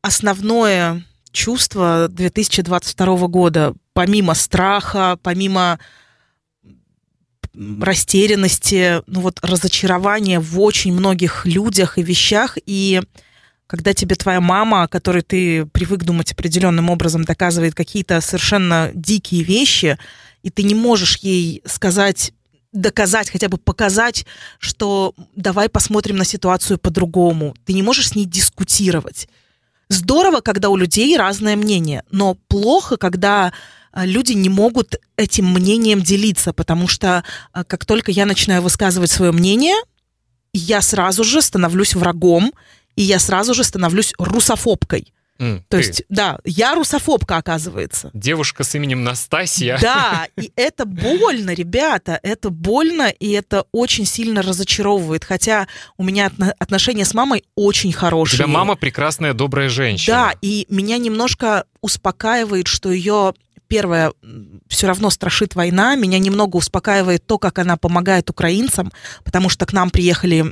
основное 0.00 1.04
чувство 1.32 2.06
2022 2.08 3.26
года. 3.26 3.74
Помимо 3.94 4.34
страха, 4.34 5.18
помимо 5.20 5.80
растерянности, 7.54 9.02
ну 9.06 9.20
вот 9.20 9.38
разочарования 9.42 10.40
в 10.40 10.60
очень 10.60 10.92
многих 10.92 11.46
людях 11.46 11.98
и 11.98 12.02
вещах. 12.02 12.58
И 12.66 13.02
когда 13.66 13.92
тебе 13.92 14.14
твоя 14.14 14.40
мама, 14.40 14.88
которой 14.88 15.22
ты 15.22 15.66
привык 15.66 16.04
думать 16.04 16.32
определенным 16.32 16.90
образом, 16.90 17.24
доказывает 17.24 17.74
какие-то 17.74 18.20
совершенно 18.20 18.90
дикие 18.94 19.42
вещи, 19.42 19.98
и 20.42 20.50
ты 20.50 20.62
не 20.62 20.74
можешь 20.74 21.18
ей 21.18 21.62
сказать 21.66 22.32
доказать, 22.72 23.30
хотя 23.30 23.48
бы 23.48 23.58
показать, 23.58 24.26
что 24.60 25.14
давай 25.34 25.68
посмотрим 25.68 26.16
на 26.16 26.24
ситуацию 26.24 26.78
по-другому. 26.78 27.54
Ты 27.64 27.72
не 27.72 27.82
можешь 27.82 28.10
с 28.10 28.14
ней 28.14 28.26
дискутировать. 28.26 29.28
Здорово, 29.88 30.40
когда 30.40 30.68
у 30.68 30.76
людей 30.76 31.16
разное 31.16 31.56
мнение, 31.56 32.04
но 32.12 32.34
плохо, 32.46 32.96
когда 32.96 33.52
люди 33.94 34.32
не 34.32 34.48
могут 34.48 34.96
этим 35.16 35.46
мнением 35.52 36.02
делиться, 36.02 36.52
потому 36.52 36.88
что 36.88 37.24
а, 37.52 37.64
как 37.64 37.84
только 37.84 38.10
я 38.10 38.26
начинаю 38.26 38.62
высказывать 38.62 39.10
свое 39.10 39.32
мнение, 39.32 39.76
я 40.52 40.80
сразу 40.80 41.24
же 41.24 41.42
становлюсь 41.42 41.94
врагом, 41.94 42.52
и 42.96 43.02
я 43.02 43.18
сразу 43.18 43.54
же 43.54 43.64
становлюсь 43.64 44.12
русофобкой. 44.18 45.12
Mm, 45.40 45.62
То 45.68 45.78
ты. 45.78 45.78
есть, 45.78 46.02
да, 46.10 46.38
я 46.44 46.74
русофобка, 46.74 47.38
оказывается. 47.38 48.10
Девушка 48.12 48.62
с 48.62 48.74
именем 48.74 49.04
Настасья. 49.04 49.78
Да, 49.80 50.28
и 50.36 50.52
это 50.54 50.84
больно, 50.84 51.54
ребята, 51.54 52.20
это 52.22 52.50
больно, 52.50 53.08
и 53.08 53.30
это 53.30 53.64
очень 53.72 54.04
сильно 54.04 54.42
разочаровывает. 54.42 55.24
Хотя 55.24 55.66
у 55.96 56.04
меня 56.04 56.30
отношения 56.58 57.06
с 57.06 57.14
мамой 57.14 57.44
очень 57.54 57.90
хорошие. 57.90 58.34
У 58.34 58.38
тебя 58.38 58.48
мама 58.48 58.76
прекрасная, 58.76 59.32
добрая 59.32 59.70
женщина. 59.70 60.14
Да, 60.14 60.34
и 60.42 60.66
меня 60.68 60.98
немножко 60.98 61.64
успокаивает, 61.80 62.66
что 62.66 62.90
ее 62.90 63.32
первое, 63.70 64.12
все 64.68 64.88
равно 64.88 65.10
страшит 65.10 65.54
война. 65.54 65.94
Меня 65.94 66.18
немного 66.18 66.56
успокаивает 66.56 67.24
то, 67.24 67.38
как 67.38 67.60
она 67.60 67.76
помогает 67.76 68.28
украинцам, 68.28 68.92
потому 69.24 69.48
что 69.48 69.64
к 69.64 69.72
нам 69.72 69.90
приехали 69.90 70.44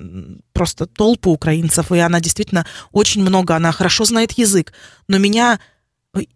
просто 0.52 0.86
толпы 0.86 1.28
украинцев, 1.28 1.90
и 1.90 1.98
она 1.98 2.20
действительно 2.20 2.64
очень 2.92 3.22
много, 3.22 3.56
она 3.56 3.72
хорошо 3.72 4.04
знает 4.04 4.32
язык. 4.38 4.72
Но 5.08 5.18
меня 5.18 5.58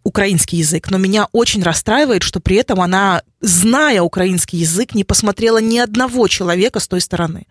украинский 0.03 0.59
язык, 0.59 0.91
но 0.91 0.99
меня 0.99 1.29
очень 1.33 1.63
расстраивает, 1.63 2.25
что 2.25 2.41
при 2.41 2.57
этом 2.57 2.81
она, 2.81 3.23
зная 3.41 4.03
украинский 4.03 4.59
язык, 4.59 4.95
не 4.95 5.05
посмотрела 5.05 5.59
ни 5.59 5.79
одного 5.79 6.27
человека 6.27 6.81
с 6.81 6.89
той 6.89 7.01
стороны. 7.01 7.47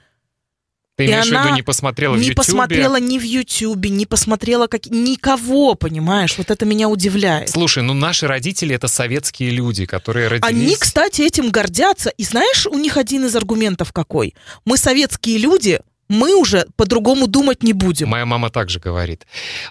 Ты 1.06 1.12
имеешь 1.12 1.28
в 1.28 1.32
виду, 1.32 1.56
не 1.56 1.62
посмотрела 1.62 2.14
в 2.14 2.18
не 2.18 2.28
Ютубе? 2.28 2.36
посмотрела 2.36 3.00
ни 3.00 3.18
в 3.18 3.24
Ютубе, 3.24 3.90
не 3.90 4.06
посмотрела 4.06 4.68
как... 4.68 4.86
никого, 4.88 5.76
понимаешь? 5.76 6.38
Вот 6.38 6.52
это 6.52 6.66
меня 6.66 6.90
удивляет. 6.90 7.50
Слушай, 7.50 7.84
ну 7.84 7.94
наши 7.94 8.28
родители— 8.28 8.76
это 8.76 8.88
советские 8.88 9.52
люди, 9.52 9.86
которые 9.86 10.28
родились... 10.28 10.50
Они, 10.50 10.76
кстати, 10.76 11.22
этим 11.22 11.50
гордятся. 11.50 12.10
И 12.10 12.24
знаешь, 12.24 12.68
у 12.68 12.78
них 12.78 12.98
один 12.98 13.26
из 13.26 13.36
аргументов 13.36 13.92
какой? 13.92 14.36
Мы 14.66 14.78
советские 14.78 15.38
люди, 15.38 15.80
мы 16.08 16.36
уже 16.36 16.68
по-другому 16.76 17.28
думать 17.28 17.64
не 17.64 17.74
будем. 17.74 18.10
Моя 18.10 18.26
мама 18.26 18.50
также 18.50 18.80
говорит. 18.80 19.26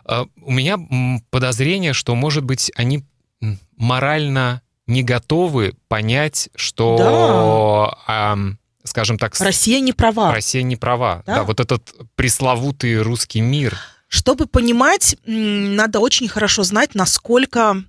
А, 0.05 0.27
у 0.43 0.51
меня 0.51 0.79
подозрение, 1.31 1.93
что, 1.93 2.15
может 2.15 2.45
быть, 2.45 2.73
они 2.75 3.05
морально 3.77 4.63
не 4.87 5.03
готовы 5.03 5.75
понять, 5.89 6.49
что... 6.57 7.97
Да 8.07 8.37
скажем 8.85 9.19
так... 9.19 9.39
Россия 9.41 9.81
не 9.81 9.93
права. 9.93 10.33
Россия 10.33 10.63
не 10.63 10.77
права. 10.77 11.23
Да, 11.27 11.37
да 11.37 11.43
вот 11.45 11.61
этот 11.61 11.93
пресловутый 12.15 13.01
русский 13.03 13.41
мир. 13.41 13.77
Чтобы 14.09 14.47
понимать, 14.47 15.17
надо 15.25 16.01
очень 16.01 16.29
хорошо 16.29 16.65
знать, 16.65 16.95
насколько 16.95 17.85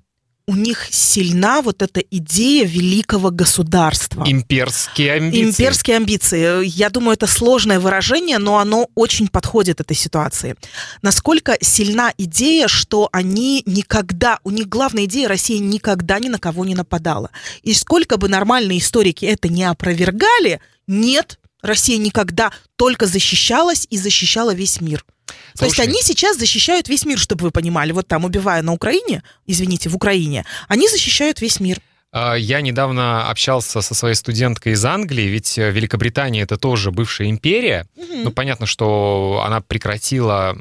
у 0.51 0.55
них 0.55 0.85
сильна 0.91 1.61
вот 1.61 1.81
эта 1.81 2.01
идея 2.01 2.65
великого 2.65 3.31
государства. 3.31 4.25
Имперские 4.27 5.13
амбиции. 5.13 5.43
Имперские 5.45 5.95
амбиции. 5.95 6.65
Я 6.65 6.89
думаю, 6.89 7.13
это 7.13 7.25
сложное 7.25 7.79
выражение, 7.79 8.37
но 8.37 8.57
оно 8.57 8.89
очень 8.93 9.29
подходит 9.29 9.79
этой 9.79 9.95
ситуации. 9.95 10.57
Насколько 11.01 11.57
сильна 11.61 12.13
идея, 12.17 12.67
что 12.67 13.07
они 13.13 13.63
никогда, 13.65 14.39
у 14.43 14.49
них 14.49 14.67
главная 14.67 15.05
идея, 15.05 15.29
Россия 15.29 15.59
никогда 15.59 16.19
ни 16.19 16.27
на 16.27 16.37
кого 16.37 16.65
не 16.65 16.75
нападала. 16.75 17.29
И 17.63 17.73
сколько 17.73 18.17
бы 18.17 18.27
нормальные 18.27 18.79
историки 18.79 19.23
это 19.23 19.47
не 19.47 19.63
опровергали, 19.63 20.59
нет, 20.85 21.39
Россия 21.61 21.97
никогда 21.97 22.51
только 22.75 23.05
защищалась 23.05 23.87
и 23.89 23.97
защищала 23.97 24.53
весь 24.53 24.81
мир. 24.81 25.05
Слушай. 25.53 25.59
То 25.59 25.65
есть 25.65 25.79
они 25.79 26.01
сейчас 26.01 26.37
защищают 26.37 26.89
весь 26.89 27.05
мир, 27.05 27.17
чтобы 27.17 27.43
вы 27.43 27.51
понимали. 27.51 27.91
Вот 27.91 28.07
там, 28.07 28.25
убивая 28.25 28.61
на 28.61 28.73
Украине, 28.73 29.23
извините, 29.45 29.89
в 29.89 29.95
Украине, 29.95 30.45
они 30.67 30.87
защищают 30.87 31.41
весь 31.41 31.59
мир. 31.59 31.79
А, 32.13 32.35
я 32.35 32.61
недавно 32.61 33.29
общался 33.29 33.81
со 33.81 33.95
своей 33.95 34.15
студенткой 34.15 34.73
из 34.73 34.83
Англии, 34.83 35.27
ведь 35.27 35.57
э, 35.57 35.71
Великобритания 35.71 36.41
это 36.41 36.57
тоже 36.57 36.91
бывшая 36.91 37.29
империя. 37.29 37.87
Угу. 37.95 38.23
Ну, 38.23 38.31
понятно, 38.31 38.65
что 38.65 39.41
она 39.45 39.61
прекратила 39.61 40.57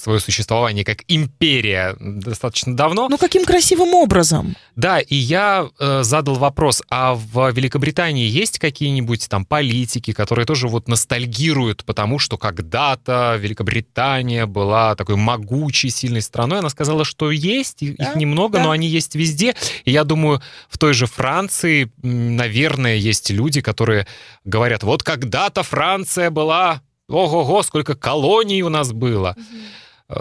свое 0.00 0.20
существование 0.20 0.84
как 0.84 1.04
империя 1.08 1.94
достаточно 2.00 2.74
давно. 2.74 3.08
Ну, 3.08 3.18
каким 3.18 3.44
красивым 3.44 3.92
образом? 3.94 4.56
Да, 4.76 4.98
и 5.00 5.14
я 5.14 5.68
э, 5.78 6.02
задал 6.04 6.36
вопрос, 6.36 6.82
а 6.88 7.14
в 7.14 7.50
Великобритании 7.50 8.26
есть 8.26 8.58
какие-нибудь 8.58 9.28
там 9.28 9.44
политики, 9.44 10.12
которые 10.12 10.46
тоже 10.46 10.68
вот 10.68 10.88
ностальгируют, 10.88 11.84
потому 11.84 12.18
что 12.18 12.38
когда-то 12.38 13.36
Великобритания 13.38 14.46
была 14.46 14.94
такой 14.94 15.16
могучей, 15.16 15.90
сильной 15.90 16.22
страной? 16.22 16.60
Она 16.60 16.70
сказала, 16.70 17.04
что 17.04 17.30
есть, 17.30 17.82
их 17.82 17.96
да, 17.96 18.14
немного, 18.14 18.58
да. 18.58 18.64
но 18.64 18.70
они 18.70 18.86
есть 18.86 19.14
везде. 19.14 19.54
И 19.84 19.90
я 19.90 20.04
думаю, 20.04 20.40
в 20.70 20.77
в 20.78 20.80
той 20.80 20.94
же 20.94 21.06
Франции, 21.06 21.90
наверное, 22.02 22.94
есть 22.94 23.30
люди, 23.30 23.60
которые 23.60 24.06
говорят, 24.44 24.84
вот 24.84 25.02
когда-то 25.02 25.64
Франция 25.64 26.30
была, 26.30 26.82
ого-го, 27.08 27.64
сколько 27.64 27.96
колоний 27.96 28.62
у 28.62 28.68
нас 28.68 28.92
было. 28.92 29.34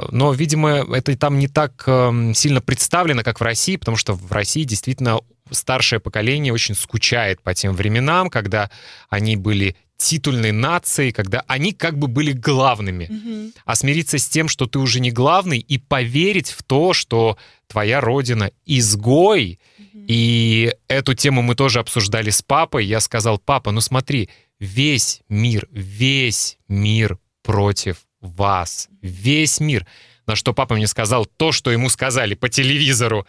Но, 0.10 0.34
видимо, 0.34 0.84
это 0.96 1.16
там 1.16 1.38
не 1.38 1.48
так 1.48 1.84
эм, 1.86 2.34
сильно 2.34 2.60
представлено, 2.60 3.22
как 3.22 3.40
в 3.40 3.44
России, 3.44 3.76
потому 3.76 3.98
что 3.98 4.14
в 4.14 4.32
России 4.32 4.64
действительно 4.64 5.20
старшее 5.52 6.00
поколение 6.00 6.52
очень 6.52 6.74
скучает 6.74 7.40
по 7.44 7.54
тем 7.54 7.76
временам, 7.76 8.32
когда 8.32 8.72
они 9.10 9.38
были 9.38 9.76
титульной 9.98 10.52
нацией, 10.52 11.12
когда 11.12 11.44
они 11.48 11.72
как 11.72 11.98
бы 11.98 12.08
были 12.08 12.32
главными. 12.32 13.06
Угу. 13.06 13.52
А 13.66 13.76
смириться 13.76 14.18
с 14.18 14.28
тем, 14.28 14.48
что 14.48 14.66
ты 14.66 14.80
уже 14.80 15.00
не 15.00 15.12
главный, 15.12 15.60
и 15.60 15.78
поверить 15.78 16.50
в 16.50 16.64
то, 16.64 16.94
что 16.94 17.38
твоя 17.68 18.00
родина 18.00 18.52
изгой, 18.66 19.60
и 20.08 20.74
эту 20.88 21.14
тему 21.14 21.42
мы 21.42 21.56
тоже 21.56 21.80
обсуждали 21.80 22.30
с 22.30 22.42
папой. 22.42 22.86
Я 22.86 23.00
сказал, 23.00 23.40
папа, 23.40 23.72
ну 23.72 23.82
смотри, 23.82 24.30
весь 24.60 25.22
мир, 25.30 25.68
весь 25.72 26.58
мир 26.68 27.18
против 27.44 27.98
вас, 28.22 28.90
весь 29.02 29.60
мир. 29.60 29.88
На 30.26 30.36
что 30.36 30.54
папа 30.54 30.76
мне 30.76 30.88
сказал 30.88 31.26
то, 31.26 31.52
что 31.52 31.72
ему 31.72 31.90
сказали 31.90 32.36
по 32.36 32.50
телевизору. 32.50 33.26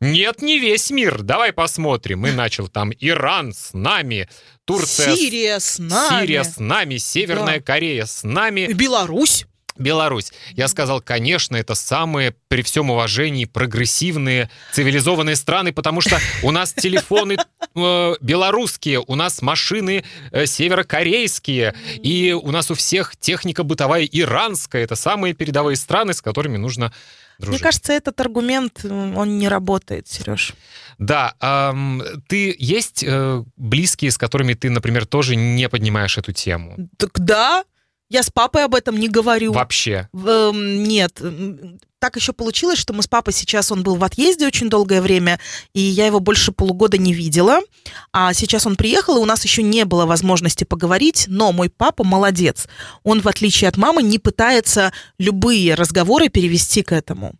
Нет, 0.00 0.42
не 0.42 0.58
весь 0.58 0.90
мир. 0.90 1.22
Давай 1.22 1.52
посмотрим. 1.52 2.26
И 2.26 2.30
начал 2.30 2.68
там 2.68 2.92
Иран 3.00 3.52
с 3.52 3.74
нами, 3.74 4.28
Турция 4.64 5.16
Сирия 5.16 5.58
с 5.58 5.78
нами. 5.78 6.20
Сирия 6.20 6.44
с 6.44 6.58
нами, 6.58 6.96
Северная 6.98 7.58
Да. 7.58 7.64
Корея 7.64 8.06
с 8.06 8.22
нами, 8.22 8.72
Беларусь. 8.72 9.46
Беларусь. 9.78 10.32
Я 10.52 10.68
сказал, 10.68 11.00
конечно, 11.00 11.56
это 11.56 11.74
самые, 11.74 12.34
при 12.48 12.62
всем 12.62 12.90
уважении, 12.90 13.44
прогрессивные, 13.44 14.50
цивилизованные 14.72 15.36
страны, 15.36 15.72
потому 15.72 16.00
что 16.00 16.18
у 16.42 16.50
нас 16.50 16.72
телефоны 16.72 17.36
э, 17.74 18.14
белорусские, 18.20 19.02
у 19.06 19.14
нас 19.14 19.42
машины 19.42 20.04
э, 20.30 20.46
северокорейские, 20.46 21.74
и 22.02 22.32
у 22.32 22.50
нас 22.50 22.70
у 22.70 22.74
всех 22.74 23.16
техника 23.16 23.62
бытовая 23.62 24.04
иранская. 24.04 24.84
Это 24.84 24.96
самые 24.96 25.34
передовые 25.34 25.76
страны, 25.76 26.12
с 26.12 26.22
которыми 26.22 26.56
нужно 26.56 26.92
дружить. 27.38 27.60
Мне 27.60 27.62
кажется, 27.62 27.92
этот 27.92 28.20
аргумент, 28.20 28.84
он 28.84 29.38
не 29.38 29.48
работает, 29.48 30.08
Сереж. 30.08 30.54
Да, 30.98 31.34
ам, 31.40 32.02
ты 32.26 32.54
есть 32.58 33.04
э, 33.06 33.44
близкие, 33.56 34.10
с 34.10 34.18
которыми 34.18 34.54
ты, 34.54 34.68
например, 34.68 35.06
тоже 35.06 35.36
не 35.36 35.68
поднимаешь 35.68 36.18
эту 36.18 36.32
тему? 36.32 36.88
Так 36.96 37.10
да, 37.20 37.64
я 38.08 38.22
с 38.22 38.30
папой 38.30 38.64
об 38.64 38.74
этом 38.74 38.96
не 38.96 39.08
говорю. 39.08 39.52
Вообще. 39.52 40.08
Эм, 40.12 40.84
Нет, 40.84 41.20
так 41.98 42.16
еще 42.16 42.32
получилось, 42.32 42.78
что 42.78 42.92
мы 42.92 43.02
с 43.02 43.08
папой 43.08 43.32
сейчас, 43.32 43.72
он 43.72 43.82
был 43.82 43.96
в 43.96 44.04
отъезде 44.04 44.46
очень 44.46 44.68
долгое 44.68 45.00
время, 45.00 45.40
и 45.74 45.80
я 45.80 46.06
его 46.06 46.20
больше 46.20 46.52
полугода 46.52 46.98
не 46.98 47.12
видела. 47.12 47.60
А 48.12 48.32
сейчас 48.34 48.66
он 48.66 48.76
приехал, 48.76 49.16
и 49.16 49.20
у 49.20 49.24
нас 49.24 49.44
еще 49.44 49.62
не 49.62 49.84
было 49.84 50.06
возможности 50.06 50.64
поговорить, 50.64 51.24
но 51.28 51.52
мой 51.52 51.70
папа 51.70 52.04
молодец. 52.04 52.68
Он, 53.02 53.20
в 53.20 53.28
отличие 53.28 53.68
от 53.68 53.76
мамы, 53.76 54.02
не 54.02 54.18
пытается 54.18 54.92
любые 55.18 55.74
разговоры 55.74 56.28
перевести 56.28 56.82
к 56.82 56.92
этому. 56.92 57.34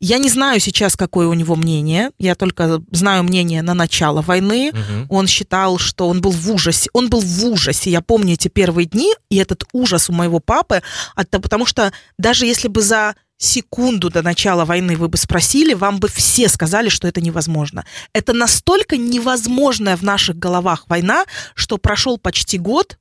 Я 0.00 0.18
не 0.18 0.28
знаю 0.28 0.60
сейчас, 0.60 0.96
какое 0.96 1.26
у 1.26 1.34
него 1.34 1.56
мнение, 1.56 2.10
я 2.18 2.34
только 2.34 2.80
знаю 2.90 3.24
мнение 3.24 3.62
на 3.62 3.74
начало 3.74 4.22
войны. 4.22 4.72
Мгм. 4.72 5.06
Он 5.08 5.26
считал, 5.26 5.78
что 5.78 6.08
он 6.08 6.20
был 6.20 6.30
в 6.30 6.50
ужасе. 6.50 6.88
Он 6.92 7.08
был 7.08 7.20
в 7.20 7.44
ужасе. 7.44 7.90
Я 7.90 8.00
помню 8.00 8.34
эти 8.34 8.48
первые 8.48 8.86
дни, 8.86 9.14
и 9.30 9.36
этот 9.36 9.64
ужас 9.72 10.08
у 10.08 10.12
моего 10.12 10.38
папы, 10.38 10.82
от 11.14 11.30
потому 11.30 11.66
что 11.66 11.92
даже 12.18 12.46
если 12.46 12.68
бы 12.68 12.80
за 12.80 13.14
секунду 13.44 14.10
до 14.10 14.22
начала 14.22 14.64
войны 14.64 14.96
вы 14.96 15.08
бы 15.08 15.16
спросили, 15.16 15.74
вам 15.74 15.98
бы 15.98 16.08
все 16.08 16.48
сказали, 16.48 16.88
что 16.88 17.06
это 17.06 17.20
невозможно. 17.20 17.84
Это 18.12 18.32
настолько 18.32 18.96
невозможная 18.96 19.96
в 19.96 20.02
наших 20.02 20.36
головах 20.38 20.84
война, 20.88 21.24
что 21.54 21.78
прошел 21.78 22.18
почти 22.18 22.58
год, 22.58 22.98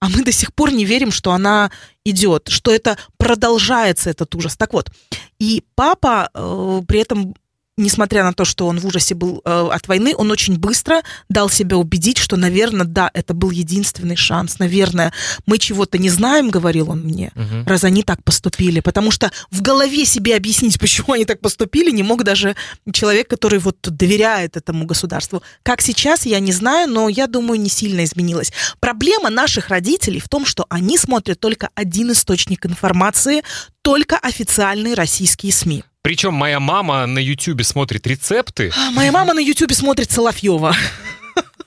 а 0.00 0.08
мы 0.08 0.22
до 0.22 0.32
сих 0.32 0.52
пор 0.52 0.72
не 0.72 0.84
верим, 0.84 1.10
что 1.10 1.32
она 1.32 1.70
идет, 2.04 2.48
что 2.48 2.70
это 2.70 2.98
продолжается 3.16 4.10
этот 4.10 4.34
ужас. 4.34 4.56
Так 4.56 4.72
вот, 4.72 4.90
и 5.38 5.62
папа 5.74 6.30
э, 6.34 6.82
при 6.86 7.00
этом 7.00 7.34
несмотря 7.76 8.22
на 8.24 8.32
то, 8.32 8.44
что 8.44 8.66
он 8.66 8.78
в 8.78 8.86
ужасе 8.86 9.14
был 9.14 9.42
э, 9.44 9.68
от 9.72 9.88
войны, 9.88 10.14
он 10.16 10.30
очень 10.30 10.58
быстро 10.58 11.02
дал 11.28 11.48
себя 11.48 11.76
убедить, 11.76 12.18
что, 12.18 12.36
наверное, 12.36 12.86
да, 12.86 13.10
это 13.14 13.34
был 13.34 13.50
единственный 13.50 14.16
шанс. 14.16 14.58
Наверное, 14.58 15.12
мы 15.46 15.58
чего-то 15.58 15.98
не 15.98 16.08
знаем, 16.10 16.50
говорил 16.50 16.90
он 16.90 17.00
мне, 17.00 17.32
Мгм. 17.34 17.64
раз 17.66 17.84
они 17.84 18.02
так 18.02 18.22
поступили. 18.22 18.80
Потому 18.80 19.10
что 19.10 19.30
в 19.50 19.60
голове 19.62 20.04
себе 20.04 20.36
объяснить, 20.36 20.78
почему 20.80 21.14
они 21.14 21.24
так 21.24 21.40
поступили, 21.40 21.90
не 21.90 22.02
мог 22.02 22.22
даже 22.22 22.54
человек, 22.92 23.28
который 23.28 23.58
вот 23.58 23.76
доверяет 23.82 24.56
этому 24.56 24.86
государству. 24.86 25.42
Как 25.62 25.80
сейчас, 25.80 26.26
я 26.26 26.40
не 26.40 26.52
знаю, 26.52 26.88
но 26.88 27.08
я 27.08 27.26
думаю, 27.26 27.60
не 27.60 27.68
сильно 27.70 28.04
изменилось. 28.04 28.52
Проблема 28.80 29.30
наших 29.30 29.68
родителей 29.68 30.20
в 30.20 30.28
том, 30.28 30.46
что 30.46 30.66
они 30.68 30.96
смотрят 30.98 31.40
только 31.40 31.70
один 31.74 32.12
источник 32.12 32.66
информации, 32.66 33.42
только 33.82 34.16
официальные 34.16 34.94
российские 34.94 35.52
СМИ. 35.52 35.84
Причем 36.04 36.34
моя 36.34 36.60
мама 36.60 37.06
на 37.06 37.18
Ютубе 37.18 37.64
смотрит 37.64 38.06
рецепты. 38.06 38.70
А, 38.76 38.90
Моя 38.90 39.10
мама 39.10 39.32
на 39.32 39.38
Ютубе 39.38 39.74
смотрит 39.74 40.10
Соловьева. 40.10 40.76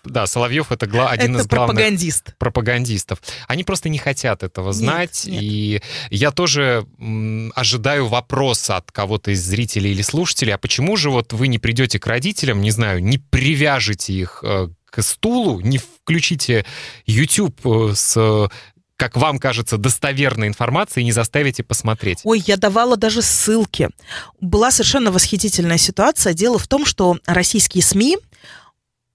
Да, 0.03 0.27
Соловьев 0.27 0.71
это 0.71 0.85
гла- 0.85 1.09
один 1.09 1.33
Это 1.35 1.41
из 1.43 1.47
главных 1.47 1.75
пропагандист. 1.75 2.33
пропагандистов. 2.37 3.19
Они 3.47 3.63
просто 3.63 3.89
не 3.89 3.97
хотят 3.97 4.43
этого 4.43 4.73
знать. 4.73 5.23
нет. 5.25 5.41
И 5.41 5.81
я 6.11 6.29
тоже 6.29 6.85
м, 6.99 7.51
ожидаю 7.55 8.05
вопроса 8.07 8.77
от 8.77 8.91
кого-то 8.91 9.31
из 9.31 9.43
зрителей 9.43 9.89
или 9.91 10.03
слушателей, 10.03 10.53
а 10.53 10.59
почему 10.59 10.97
же 10.97 11.09
вот 11.09 11.33
вы 11.33 11.47
не 11.47 11.57
придете 11.57 11.99
к 11.99 12.05
родителям, 12.05 12.61
не 12.61 12.69
знаю, 12.71 13.03
не 13.03 13.17
привяжете 13.17 14.13
их 14.13 14.41
э, 14.43 14.69
к 14.85 15.01
стулу, 15.01 15.61
не 15.61 15.79
включите 15.79 16.63
YouTube 17.07 17.59
э, 17.65 17.93
с 17.95 18.49
как 18.97 19.15
вам 19.15 19.37
кажется, 19.37 19.77
достоверной 19.77 20.47
информацией 20.47 21.03
и 21.03 21.05
не 21.05 21.11
заставите 21.11 21.63
посмотреть. 21.63 22.21
Ой, 22.23 22.43
я 22.45 22.57
давала 22.57 22.97
даже 22.97 23.21
ссылки. 23.21 23.89
Была 24.41 24.71
совершенно 24.71 25.11
восхитительная 25.11 25.77
ситуация. 25.77 26.33
Дело 26.33 26.57
в 26.57 26.67
том, 26.67 26.85
что 26.85 27.17
российские 27.27 27.83
СМИ 27.83 28.17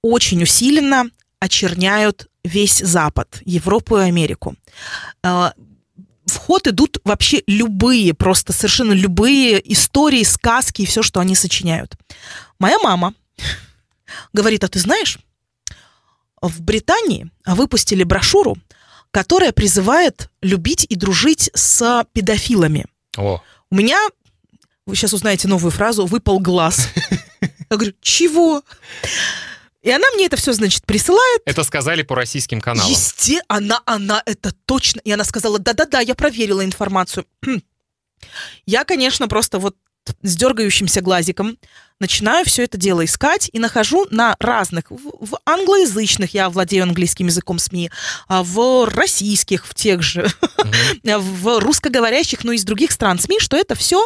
очень 0.01 0.43
усиленно 0.43 1.07
очерняют 1.41 2.29
весь 2.45 2.79
Запад, 2.79 3.41
Европу 3.45 3.99
и 3.99 4.03
Америку. 4.03 4.55
А, 5.23 5.53
В 6.27 6.37
ход 6.37 6.69
идут 6.69 6.99
вообще 7.05 7.43
любые, 7.49 8.15
просто 8.15 8.53
совершенно 8.53 8.93
любые 8.93 9.61
истории, 9.73 10.23
сказки 10.23 10.83
и 10.83 10.87
все, 10.87 11.03
что 11.03 11.19
они 11.19 11.35
сочиняют. 11.35 11.97
Моя 12.61 12.79
мама 12.79 13.15
говорит, 14.33 14.63
а 14.63 14.69
ты 14.69 14.79
знаешь, 14.79 15.19
в 16.41 16.61
Британии 16.63 17.31
выпустили 17.45 18.05
брошюру, 18.05 18.57
которая 19.13 19.53
призывает 19.53 20.31
любить 20.41 20.87
и 20.89 20.97
дружить 20.97 21.51
с 21.55 22.05
педофилами. 22.13 22.87
О, 23.17 23.41
У 23.71 23.77
меня, 23.77 23.99
вы 24.87 24.97
сейчас 24.97 25.13
узнаете 25.13 25.47
новую 25.47 25.71
фразу, 25.71 26.07
выпал 26.07 26.41
глаз. 26.41 26.89
Я 27.71 27.77
говорю, 27.77 27.93
чего? 28.01 28.63
И 29.83 29.91
она 29.91 30.09
мне 30.15 30.27
это 30.27 30.37
все, 30.37 30.53
значит, 30.53 30.85
присылает. 30.87 31.43
это 31.45 31.63
сказали 31.65 32.03
по 32.03 32.15
российским 32.15 32.61
каналам. 32.61 32.91
Есте, 32.91 33.43
она, 33.49 33.81
она, 33.85 34.23
это 34.25 34.53
точно. 34.65 35.01
И 35.01 35.13
она 35.13 35.25
сказала, 35.25 35.59
да-да-да, 35.59 36.01
я 36.01 36.15
проверила 36.15 36.65
информацию. 36.65 37.27
Я, 38.67 38.85
конечно, 38.85 39.27
просто 39.27 39.59
вот 39.59 39.77
с 40.23 40.37
дергающимся 40.37 41.01
глазиком 41.01 41.57
начинаю 42.01 42.45
все 42.45 42.65
это 42.65 42.77
дело 42.77 43.05
искать 43.05 43.49
и 43.53 43.59
нахожу 43.61 44.07
на 44.11 44.35
разных, 44.41 44.91
в, 44.91 45.39
англоязычных, 45.47 46.35
я 46.35 46.51
владею 46.51 46.83
английским 46.83 47.27
языком 47.29 47.59
СМИ, 47.61 47.91
а 48.27 48.43
в 48.43 48.87
российских, 48.89 49.67
в 49.67 49.75
тех 49.75 50.03
же, 50.03 50.29
Мгм. 51.05 51.21
в 51.43 51.61
русскоговорящих, 51.61 52.43
но 52.45 52.53
из 52.53 52.65
других 52.65 52.91
стран 52.91 53.21
СМИ, 53.21 53.39
что 53.39 53.57
это 53.57 53.77
все 53.77 54.05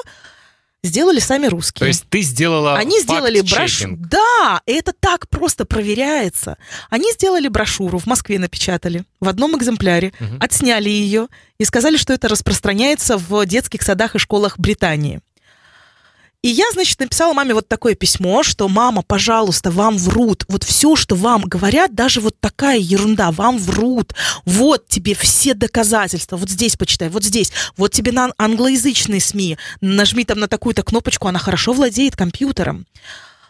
сделали 0.85 1.19
сами 1.19 1.47
русские. 1.47 1.81
То 1.81 1.87
есть 1.87 2.05
ты 2.11 2.21
сделала 2.21 2.77
Они 2.77 3.01
сделали 3.01 3.41
брошюру. 3.41 3.97
Да, 3.97 4.61
это 4.67 4.93
так 4.93 5.29
просто 5.29 5.65
проверяется. 5.65 6.59
Они 6.91 7.11
сделали 7.13 7.49
брошюру, 7.49 7.99
в 7.99 8.07
Москве 8.07 8.39
напечатали, 8.39 9.05
в 9.21 9.29
одном 9.29 9.57
экземпляре, 9.57 10.13
Мгм. 10.21 10.37
отсняли 10.41 10.91
ее 10.91 11.29
и 11.59 11.65
сказали, 11.65 11.97
что 11.97 12.13
это 12.13 12.29
распространяется 12.29 13.17
в 13.17 13.47
детских 13.47 13.83
садах 13.83 14.15
и 14.15 14.19
школах 14.19 14.59
Британии. 14.59 15.21
И 16.47 16.49
я, 16.49 16.67
значит, 16.73 17.01
написала 17.01 17.33
маме 17.33 17.55
вот 17.55 17.67
такое 17.67 17.97
письмо, 17.97 18.45
что 18.45 18.69
«Мама, 18.69 19.03
пожалуйста, 19.03 19.73
вам 19.73 19.99
врут. 19.99 20.45
Вот 20.47 20.63
все, 20.63 20.95
что 20.95 21.17
вам 21.17 21.43
говорят, 21.43 21.93
даже 21.97 22.21
вот 22.21 22.39
такая 22.39 22.79
ерунда, 22.79 23.33
вам 23.33 23.59
врут. 23.59 24.15
Вот 24.45 24.87
тебе 24.87 25.17
все 25.17 25.55
доказательства. 25.55 26.37
Вот 26.37 26.49
здесь 26.49 26.77
почитай, 26.77 27.09
вот 27.09 27.25
здесь. 27.25 27.51
Вот 27.77 27.91
тебе 27.91 28.13
на 28.13 28.33
англоязычные 28.39 29.21
СМИ. 29.21 29.59
Нажми 29.81 30.25
там 30.25 30.39
на 30.39 30.47
такую-то 30.47 30.85
кнопочку, 30.85 31.27
она 31.27 31.41
хорошо 31.41 31.73
владеет 31.73 32.15
компьютером». 32.15 32.87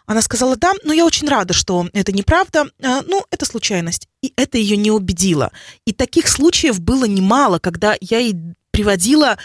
Она 0.07 0.23
сказала, 0.23 0.57
да, 0.57 0.73
но 0.83 0.95
я 0.95 1.05
очень 1.05 1.29
рада, 1.29 1.53
что 1.53 1.91
это 1.93 2.13
неправда. 2.13 2.65
А, 2.83 3.03
Ну, 3.03 3.27
это 3.31 3.45
случайность. 3.45 4.09
И 4.23 4.33
это 4.37 4.57
ее 4.57 4.79
не 4.79 4.91
убедило. 4.91 5.53
И 5.85 5.93
таких 5.93 6.29
случаев 6.29 6.81
было 6.81 7.05
немало, 7.05 7.59
когда 7.59 7.95
я 8.01 8.21
ей 8.21 8.37
приводила 8.71 9.37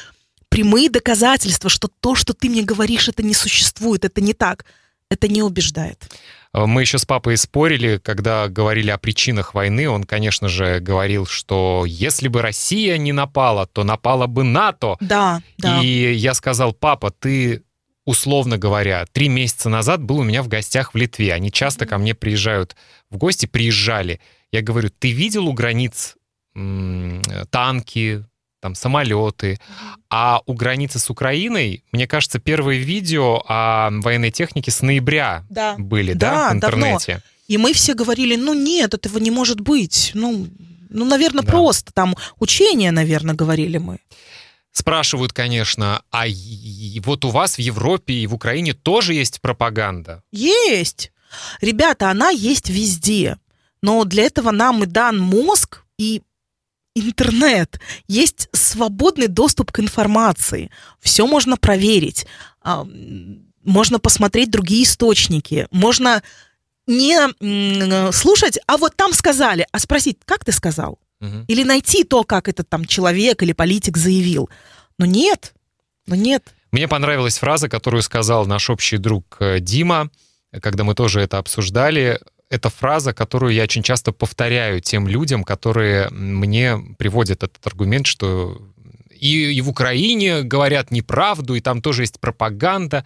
прямые 0.51 0.89
доказательства, 0.89 1.69
что 1.69 1.87
то, 1.87 2.13
что 2.13 2.33
ты 2.33 2.49
мне 2.49 2.61
говоришь, 2.61 3.07
это 3.07 3.23
не 3.23 3.33
существует, 3.33 4.05
это 4.05 4.21
не 4.21 4.33
так. 4.33 4.65
Это 5.09 5.27
не 5.27 5.41
убеждает. 5.43 6.09
Э, 6.53 6.65
Мы 6.65 6.81
еще 6.81 6.97
с 6.97 7.05
папой 7.05 7.35
спорили, 7.37 7.97
когда 8.01 8.47
говорили 8.47 8.91
о 8.91 8.97
причинах 8.97 9.53
войны. 9.53 9.89
Он, 9.89 10.03
конечно 10.03 10.47
же, 10.47 10.79
говорил, 10.79 11.25
что 11.25 11.83
если 11.85 12.27
бы 12.29 12.41
Россия 12.41 12.97
не 12.97 13.11
напала, 13.11 13.65
то 13.65 13.83
напала 13.83 14.27
бы 14.27 14.43
НАТО. 14.43 14.95
Да, 15.01 15.41
да. 15.57 15.81
И 15.81 16.13
я 16.13 16.33
сказал, 16.33 16.71
папа, 16.73 17.11
ты, 17.11 17.63
условно 18.05 18.57
говоря, 18.57 19.05
три 19.11 19.27
месяца 19.27 19.67
назад 19.69 20.01
был 20.01 20.19
у 20.19 20.23
меня 20.23 20.43
в 20.43 20.47
гостях 20.47 20.93
в 20.93 20.97
Литве. 20.97 21.33
Они 21.33 21.51
часто 21.51 21.85
ко 21.85 21.97
мне 21.97 22.13
приезжают 22.15 22.75
в 23.09 23.17
гости, 23.17 23.47
приезжали. 23.47 24.21
Я 24.53 24.61
говорю, 24.61 24.89
ты 24.97 25.11
видел 25.11 25.47
у 25.47 25.53
границ 25.53 26.15
м, 26.55 27.21
танки, 27.49 28.25
там, 28.61 28.75
самолеты, 28.75 29.59
а 30.09 30.41
у 30.45 30.53
границы 30.53 30.99
с 30.99 31.09
Украиной, 31.09 31.83
мне 31.91 32.07
кажется, 32.07 32.39
первые 32.39 32.79
видео 32.79 33.43
о 33.47 33.89
военной 33.91 34.31
технике 34.31 34.71
с 34.71 34.81
ноября 34.81 35.43
Да. 35.49 35.75
были, 35.77 36.13
да, 36.13 36.29
Да, 36.51 36.55
в 36.55 36.59
давно. 36.59 36.77
интернете. 36.87 37.21
И 37.47 37.57
мы 37.57 37.73
все 37.73 37.93
говорили, 37.95 38.35
ну 38.37 38.53
нет, 38.53 38.93
этого 38.93 39.17
не 39.17 39.31
может 39.31 39.59
быть. 39.59 40.11
Ну, 40.13 40.47
ну 40.89 41.05
наверное, 41.05 41.43
Да. 41.43 41.51
просто 41.51 41.91
там 41.91 42.15
учения, 42.39 42.91
наверное, 42.91 43.35
говорили 43.35 43.77
мы. 43.77 43.97
Спрашивают, 44.71 45.33
конечно, 45.33 46.01
а 46.11 46.25
вот 47.03 47.25
у 47.25 47.29
вас 47.29 47.55
в 47.55 47.59
Европе 47.59 48.13
и 48.13 48.27
в 48.27 48.33
Украине 48.33 48.73
тоже 48.73 49.13
есть 49.15 49.41
пропаганда? 49.41 50.23
Есть. 50.31 51.11
Ребята, 51.61 52.09
она 52.09 52.29
есть 52.29 52.69
везде. 52.69 53.37
Но 53.81 54.05
для 54.05 54.23
этого 54.23 54.51
нам 54.51 54.83
и 54.83 54.85
дан 54.85 55.17
мозг 55.19 55.83
и 55.97 56.21
интернет. 56.95 57.79
Есть 58.07 58.49
свободный 58.53 59.27
доступ 59.27 59.71
к 59.71 59.79
информации. 59.79 60.69
Все 60.99 61.25
можно 61.27 61.57
проверить. 61.57 62.25
А, 62.61 62.85
Можно 63.63 63.99
посмотреть 63.99 64.49
другие 64.51 64.83
источники. 64.83 65.67
Можно 65.71 66.21
не 66.87 68.11
слушать, 68.11 68.59
а 68.67 68.77
вот 68.77 68.95
там 68.95 69.13
сказали, 69.13 69.67
а 69.71 69.79
спросить, 69.79 70.17
как 70.25 70.43
ты 70.43 70.51
сказал? 70.51 70.99
Или 71.47 71.63
найти 71.63 72.03
то, 72.03 72.23
как 72.23 72.47
этот 72.47 72.67
там 72.67 72.85
человек 72.85 73.43
или 73.43 73.53
политик 73.53 73.95
заявил. 73.97 74.49
Но 74.97 75.05
нет, 75.05 75.53
но 76.07 76.15
нет. 76.15 76.43
Мне 76.71 76.87
понравилась 76.87 77.37
фраза, 77.37 77.69
которую 77.69 78.01
сказал 78.01 78.47
наш 78.47 78.69
общий 78.71 78.97
друг 78.97 79.37
э, 79.39 79.59
Дима, 79.59 80.09
когда 80.61 80.83
мы 80.83 80.95
тоже 80.95 81.21
это 81.21 81.37
обсуждали. 81.37 82.19
Это 82.51 82.69
фраза, 82.69 83.13
которую 83.13 83.53
я 83.53 83.63
очень 83.63 83.81
часто 83.81 84.11
повторяю 84.11 84.81
тем 84.81 85.07
людям, 85.07 85.45
которые 85.45 86.09
мне 86.09 86.77
приводят 86.97 87.43
этот 87.43 87.65
аргумент, 87.65 88.05
что 88.05 88.61
и, 89.09 89.53
и 89.53 89.61
в 89.61 89.69
Украине 89.69 90.41
говорят 90.41 90.91
неправду, 90.91 91.55
и 91.55 91.61
там 91.61 91.81
тоже 91.81 92.03
есть 92.03 92.19
пропаганда. 92.19 93.05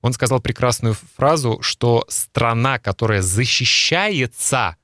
Он 0.00 0.14
сказал 0.14 0.40
прекрасную 0.40 0.96
фразу, 1.16 1.58
что 1.60 2.06
страна, 2.08 2.78
которая 2.78 3.20
защищается, 3.20 4.76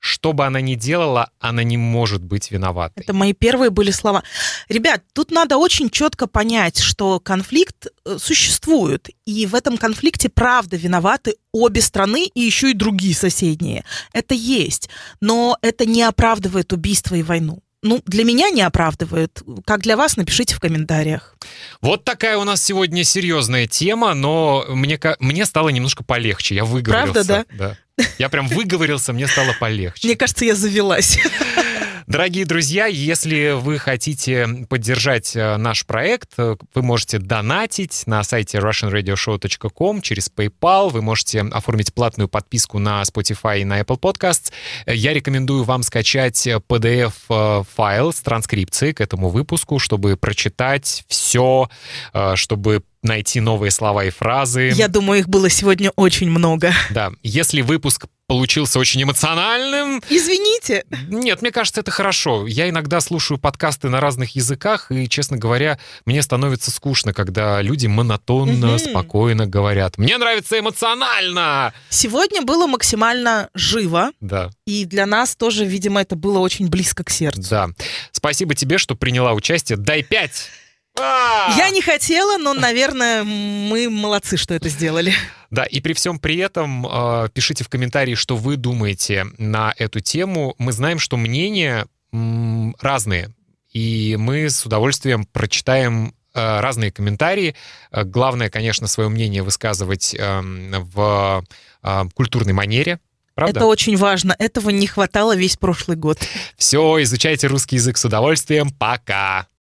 что 0.00 0.32
бы 0.32 0.46
она 0.46 0.60
ни 0.60 0.74
делала, 0.74 1.30
она 1.38 1.62
не 1.62 1.76
может 1.76 2.22
быть 2.22 2.50
виноватой. 2.50 3.02
Это 3.04 3.12
мои 3.12 3.34
первые 3.34 3.70
были 3.70 3.90
слова. 3.90 4.24
Ребят, 4.68 5.02
тут 5.12 5.30
надо 5.30 5.58
очень 5.58 5.90
четко 5.90 6.26
понять, 6.26 6.78
что 6.78 7.20
конфликт 7.20 7.86
э, 7.86 8.16
существует, 8.18 9.08
и 9.26 9.46
в 9.46 9.54
этом 9.54 9.76
конфликте 9.76 10.30
правда 10.30 10.76
виноваты 10.76 11.36
обе 11.52 11.82
страны 11.82 12.26
и 12.34 12.40
еще 12.40 12.70
и 12.70 12.74
другие 12.74 13.14
соседние. 13.14 13.84
Это 14.12 14.34
есть, 14.34 14.88
но 15.20 15.58
это 15.60 15.84
не 15.84 16.02
оправдывает 16.02 16.72
убийство 16.72 17.14
и 17.14 17.22
войну. 17.22 17.62
Ну, 17.82 18.02
для 18.04 18.24
меня 18.24 18.50
не 18.50 18.60
оправдывает. 18.60 19.42
Как 19.64 19.80
для 19.80 19.96
вас, 19.96 20.16
напишите 20.16 20.54
в 20.54 20.60
комментариях. 20.60 21.34
Вот 21.80 22.04
такая 22.04 22.36
у 22.36 22.44
нас 22.44 22.62
сегодня 22.62 23.04
серьезная 23.04 23.66
тема, 23.66 24.12
но 24.12 24.66
мне, 24.68 25.00
мне 25.18 25.46
стало 25.46 25.70
немножко 25.70 26.04
полегче. 26.04 26.56
Я 26.56 26.66
выговорился. 26.66 27.24
Правда, 27.24 27.46
да? 27.56 27.76
Я 28.18 28.28
прям 28.28 28.48
выговорился, 28.48 29.12
мне 29.12 29.26
стало 29.26 29.54
полегче. 29.58 30.06
Мне 30.06 30.16
кажется, 30.16 30.44
я 30.44 30.54
завелась. 30.54 31.18
Дорогие 32.10 32.44
друзья, 32.44 32.86
если 32.86 33.52
вы 33.52 33.78
хотите 33.78 34.66
поддержать 34.68 35.36
э, 35.36 35.56
наш 35.58 35.86
проект, 35.86 36.30
э, 36.38 36.56
вы 36.74 36.82
можете 36.82 37.18
донатить 37.18 38.02
на 38.06 38.24
сайте 38.24 38.58
russianradioshow.com 38.58 40.00
через 40.00 40.28
PayPal, 40.28 40.90
вы 40.90 41.02
можете 41.02 41.42
оформить 41.42 41.94
платную 41.94 42.26
подписку 42.26 42.80
на 42.80 43.00
Spotify 43.02 43.60
и 43.60 43.64
на 43.64 43.80
Apple 43.80 44.00
Podcasts. 44.00 44.50
Э, 44.86 44.94
Я 44.96 45.14
рекомендую 45.14 45.62
вам 45.62 45.84
скачать 45.84 46.48
PDF-файл 46.48 48.12
с 48.12 48.20
транскрипцией 48.22 48.92
к 48.92 49.00
этому 49.00 49.28
выпуску, 49.28 49.78
чтобы 49.78 50.16
прочитать 50.16 51.04
все, 51.06 51.68
чтобы 52.34 52.82
найти 53.02 53.40
новые 53.40 53.70
слова 53.70 54.04
и 54.04 54.10
фразы. 54.10 54.72
Я 54.74 54.88
думаю, 54.88 55.20
их 55.20 55.28
было 55.28 55.48
сегодня 55.48 55.90
очень 55.96 56.30
много. 56.30 56.72
Да, 56.90 57.12
если 57.22 57.62
выпуск 57.62 58.06
получился 58.26 58.78
очень 58.78 59.02
эмоциональным, 59.02 60.00
Извините. 60.08 60.84
нет, 61.08 61.42
мне 61.42 61.50
кажется, 61.50 61.80
это 61.80 61.90
хорошо. 61.90 62.46
Я 62.46 62.68
иногда 62.68 63.00
слушаю 63.00 63.38
подкасты 63.38 63.88
на 63.88 64.00
разных 64.00 64.36
языках, 64.36 64.92
и, 64.92 65.08
честно 65.08 65.36
говоря, 65.36 65.80
мне 66.04 66.22
становится 66.22 66.70
скучно, 66.70 67.12
когда 67.12 67.60
люди 67.60 67.88
монотонно, 67.88 68.68
Мгм. 68.68 68.78
спокойно 68.78 69.46
говорят. 69.48 69.98
Мне 69.98 70.16
нравится 70.16 70.60
эмоционально! 70.60 71.72
Сегодня 71.88 72.42
было 72.42 72.66
максимально 72.68 73.48
живо, 73.54 74.12
Да, 74.20 74.50
и 74.64 74.84
для 74.84 75.06
нас 75.06 75.34
тоже, 75.34 75.64
видимо, 75.64 76.00
это 76.02 76.14
было 76.14 76.38
очень 76.38 76.68
близко 76.68 77.02
к 77.02 77.10
сердцу. 77.10 77.50
да. 77.50 77.68
Спасибо 78.12 78.54
тебе, 78.54 78.78
что 78.78 78.94
приняла 78.94 79.32
участие. 79.32 79.76
Дай 79.76 80.02
пять! 80.04 80.50
А! 80.98 81.54
Я 81.56 81.70
не 81.70 81.80
хотела, 81.82 82.36
но, 82.38 82.52
наверное, 82.54 83.24
мы 83.24 83.88
молодцы, 83.88 84.36
что 84.36 84.54
это 84.54 84.68
сделали. 84.68 85.12
Да, 85.50 85.64
и 85.64 85.80
при 85.80 85.92
всем 85.94 86.18
при 86.18 86.36
этом 86.36 86.86
э, 86.86 87.28
пишите 87.32 87.64
в 87.64 87.68
комментарии, 87.68 88.14
что 88.14 88.36
вы 88.36 88.56
думаете 88.56 89.26
на 89.38 89.74
эту 89.78 90.00
тему. 90.00 90.54
Мы 90.58 90.72
знаем, 90.72 90.98
что 90.98 91.16
мнения 91.16 91.86
м, 92.12 92.76
разные, 92.80 93.32
и 93.72 94.16
мы 94.18 94.48
с 94.50 94.64
удовольствием 94.66 95.24
прочитаем 95.24 96.14
э, 96.34 96.60
разные 96.60 96.92
комментарии. 96.92 97.54
Э, 97.90 98.04
Главное, 98.04 98.50
конечно, 98.50 98.86
свое 98.86 99.08
мнение 99.08 99.42
высказывать 99.42 100.14
эм, 100.18 100.70
в 100.92 101.44
э, 101.82 102.02
культурной 102.14 102.52
манере. 102.52 103.00
Правда? 103.34 103.60
Это 103.60 103.66
очень 103.66 103.96
важно. 103.96 104.36
Этого 104.38 104.70
не 104.70 104.86
хватало 104.86 105.34
весь 105.34 105.56
прошлый 105.56 105.96
год. 105.96 106.18
Все, 106.56 107.02
изучайте 107.02 107.46
русский 107.46 107.76
язык 107.76 107.96
с 107.96 108.04
удовольствием. 108.04 108.70
Пока! 108.70 109.46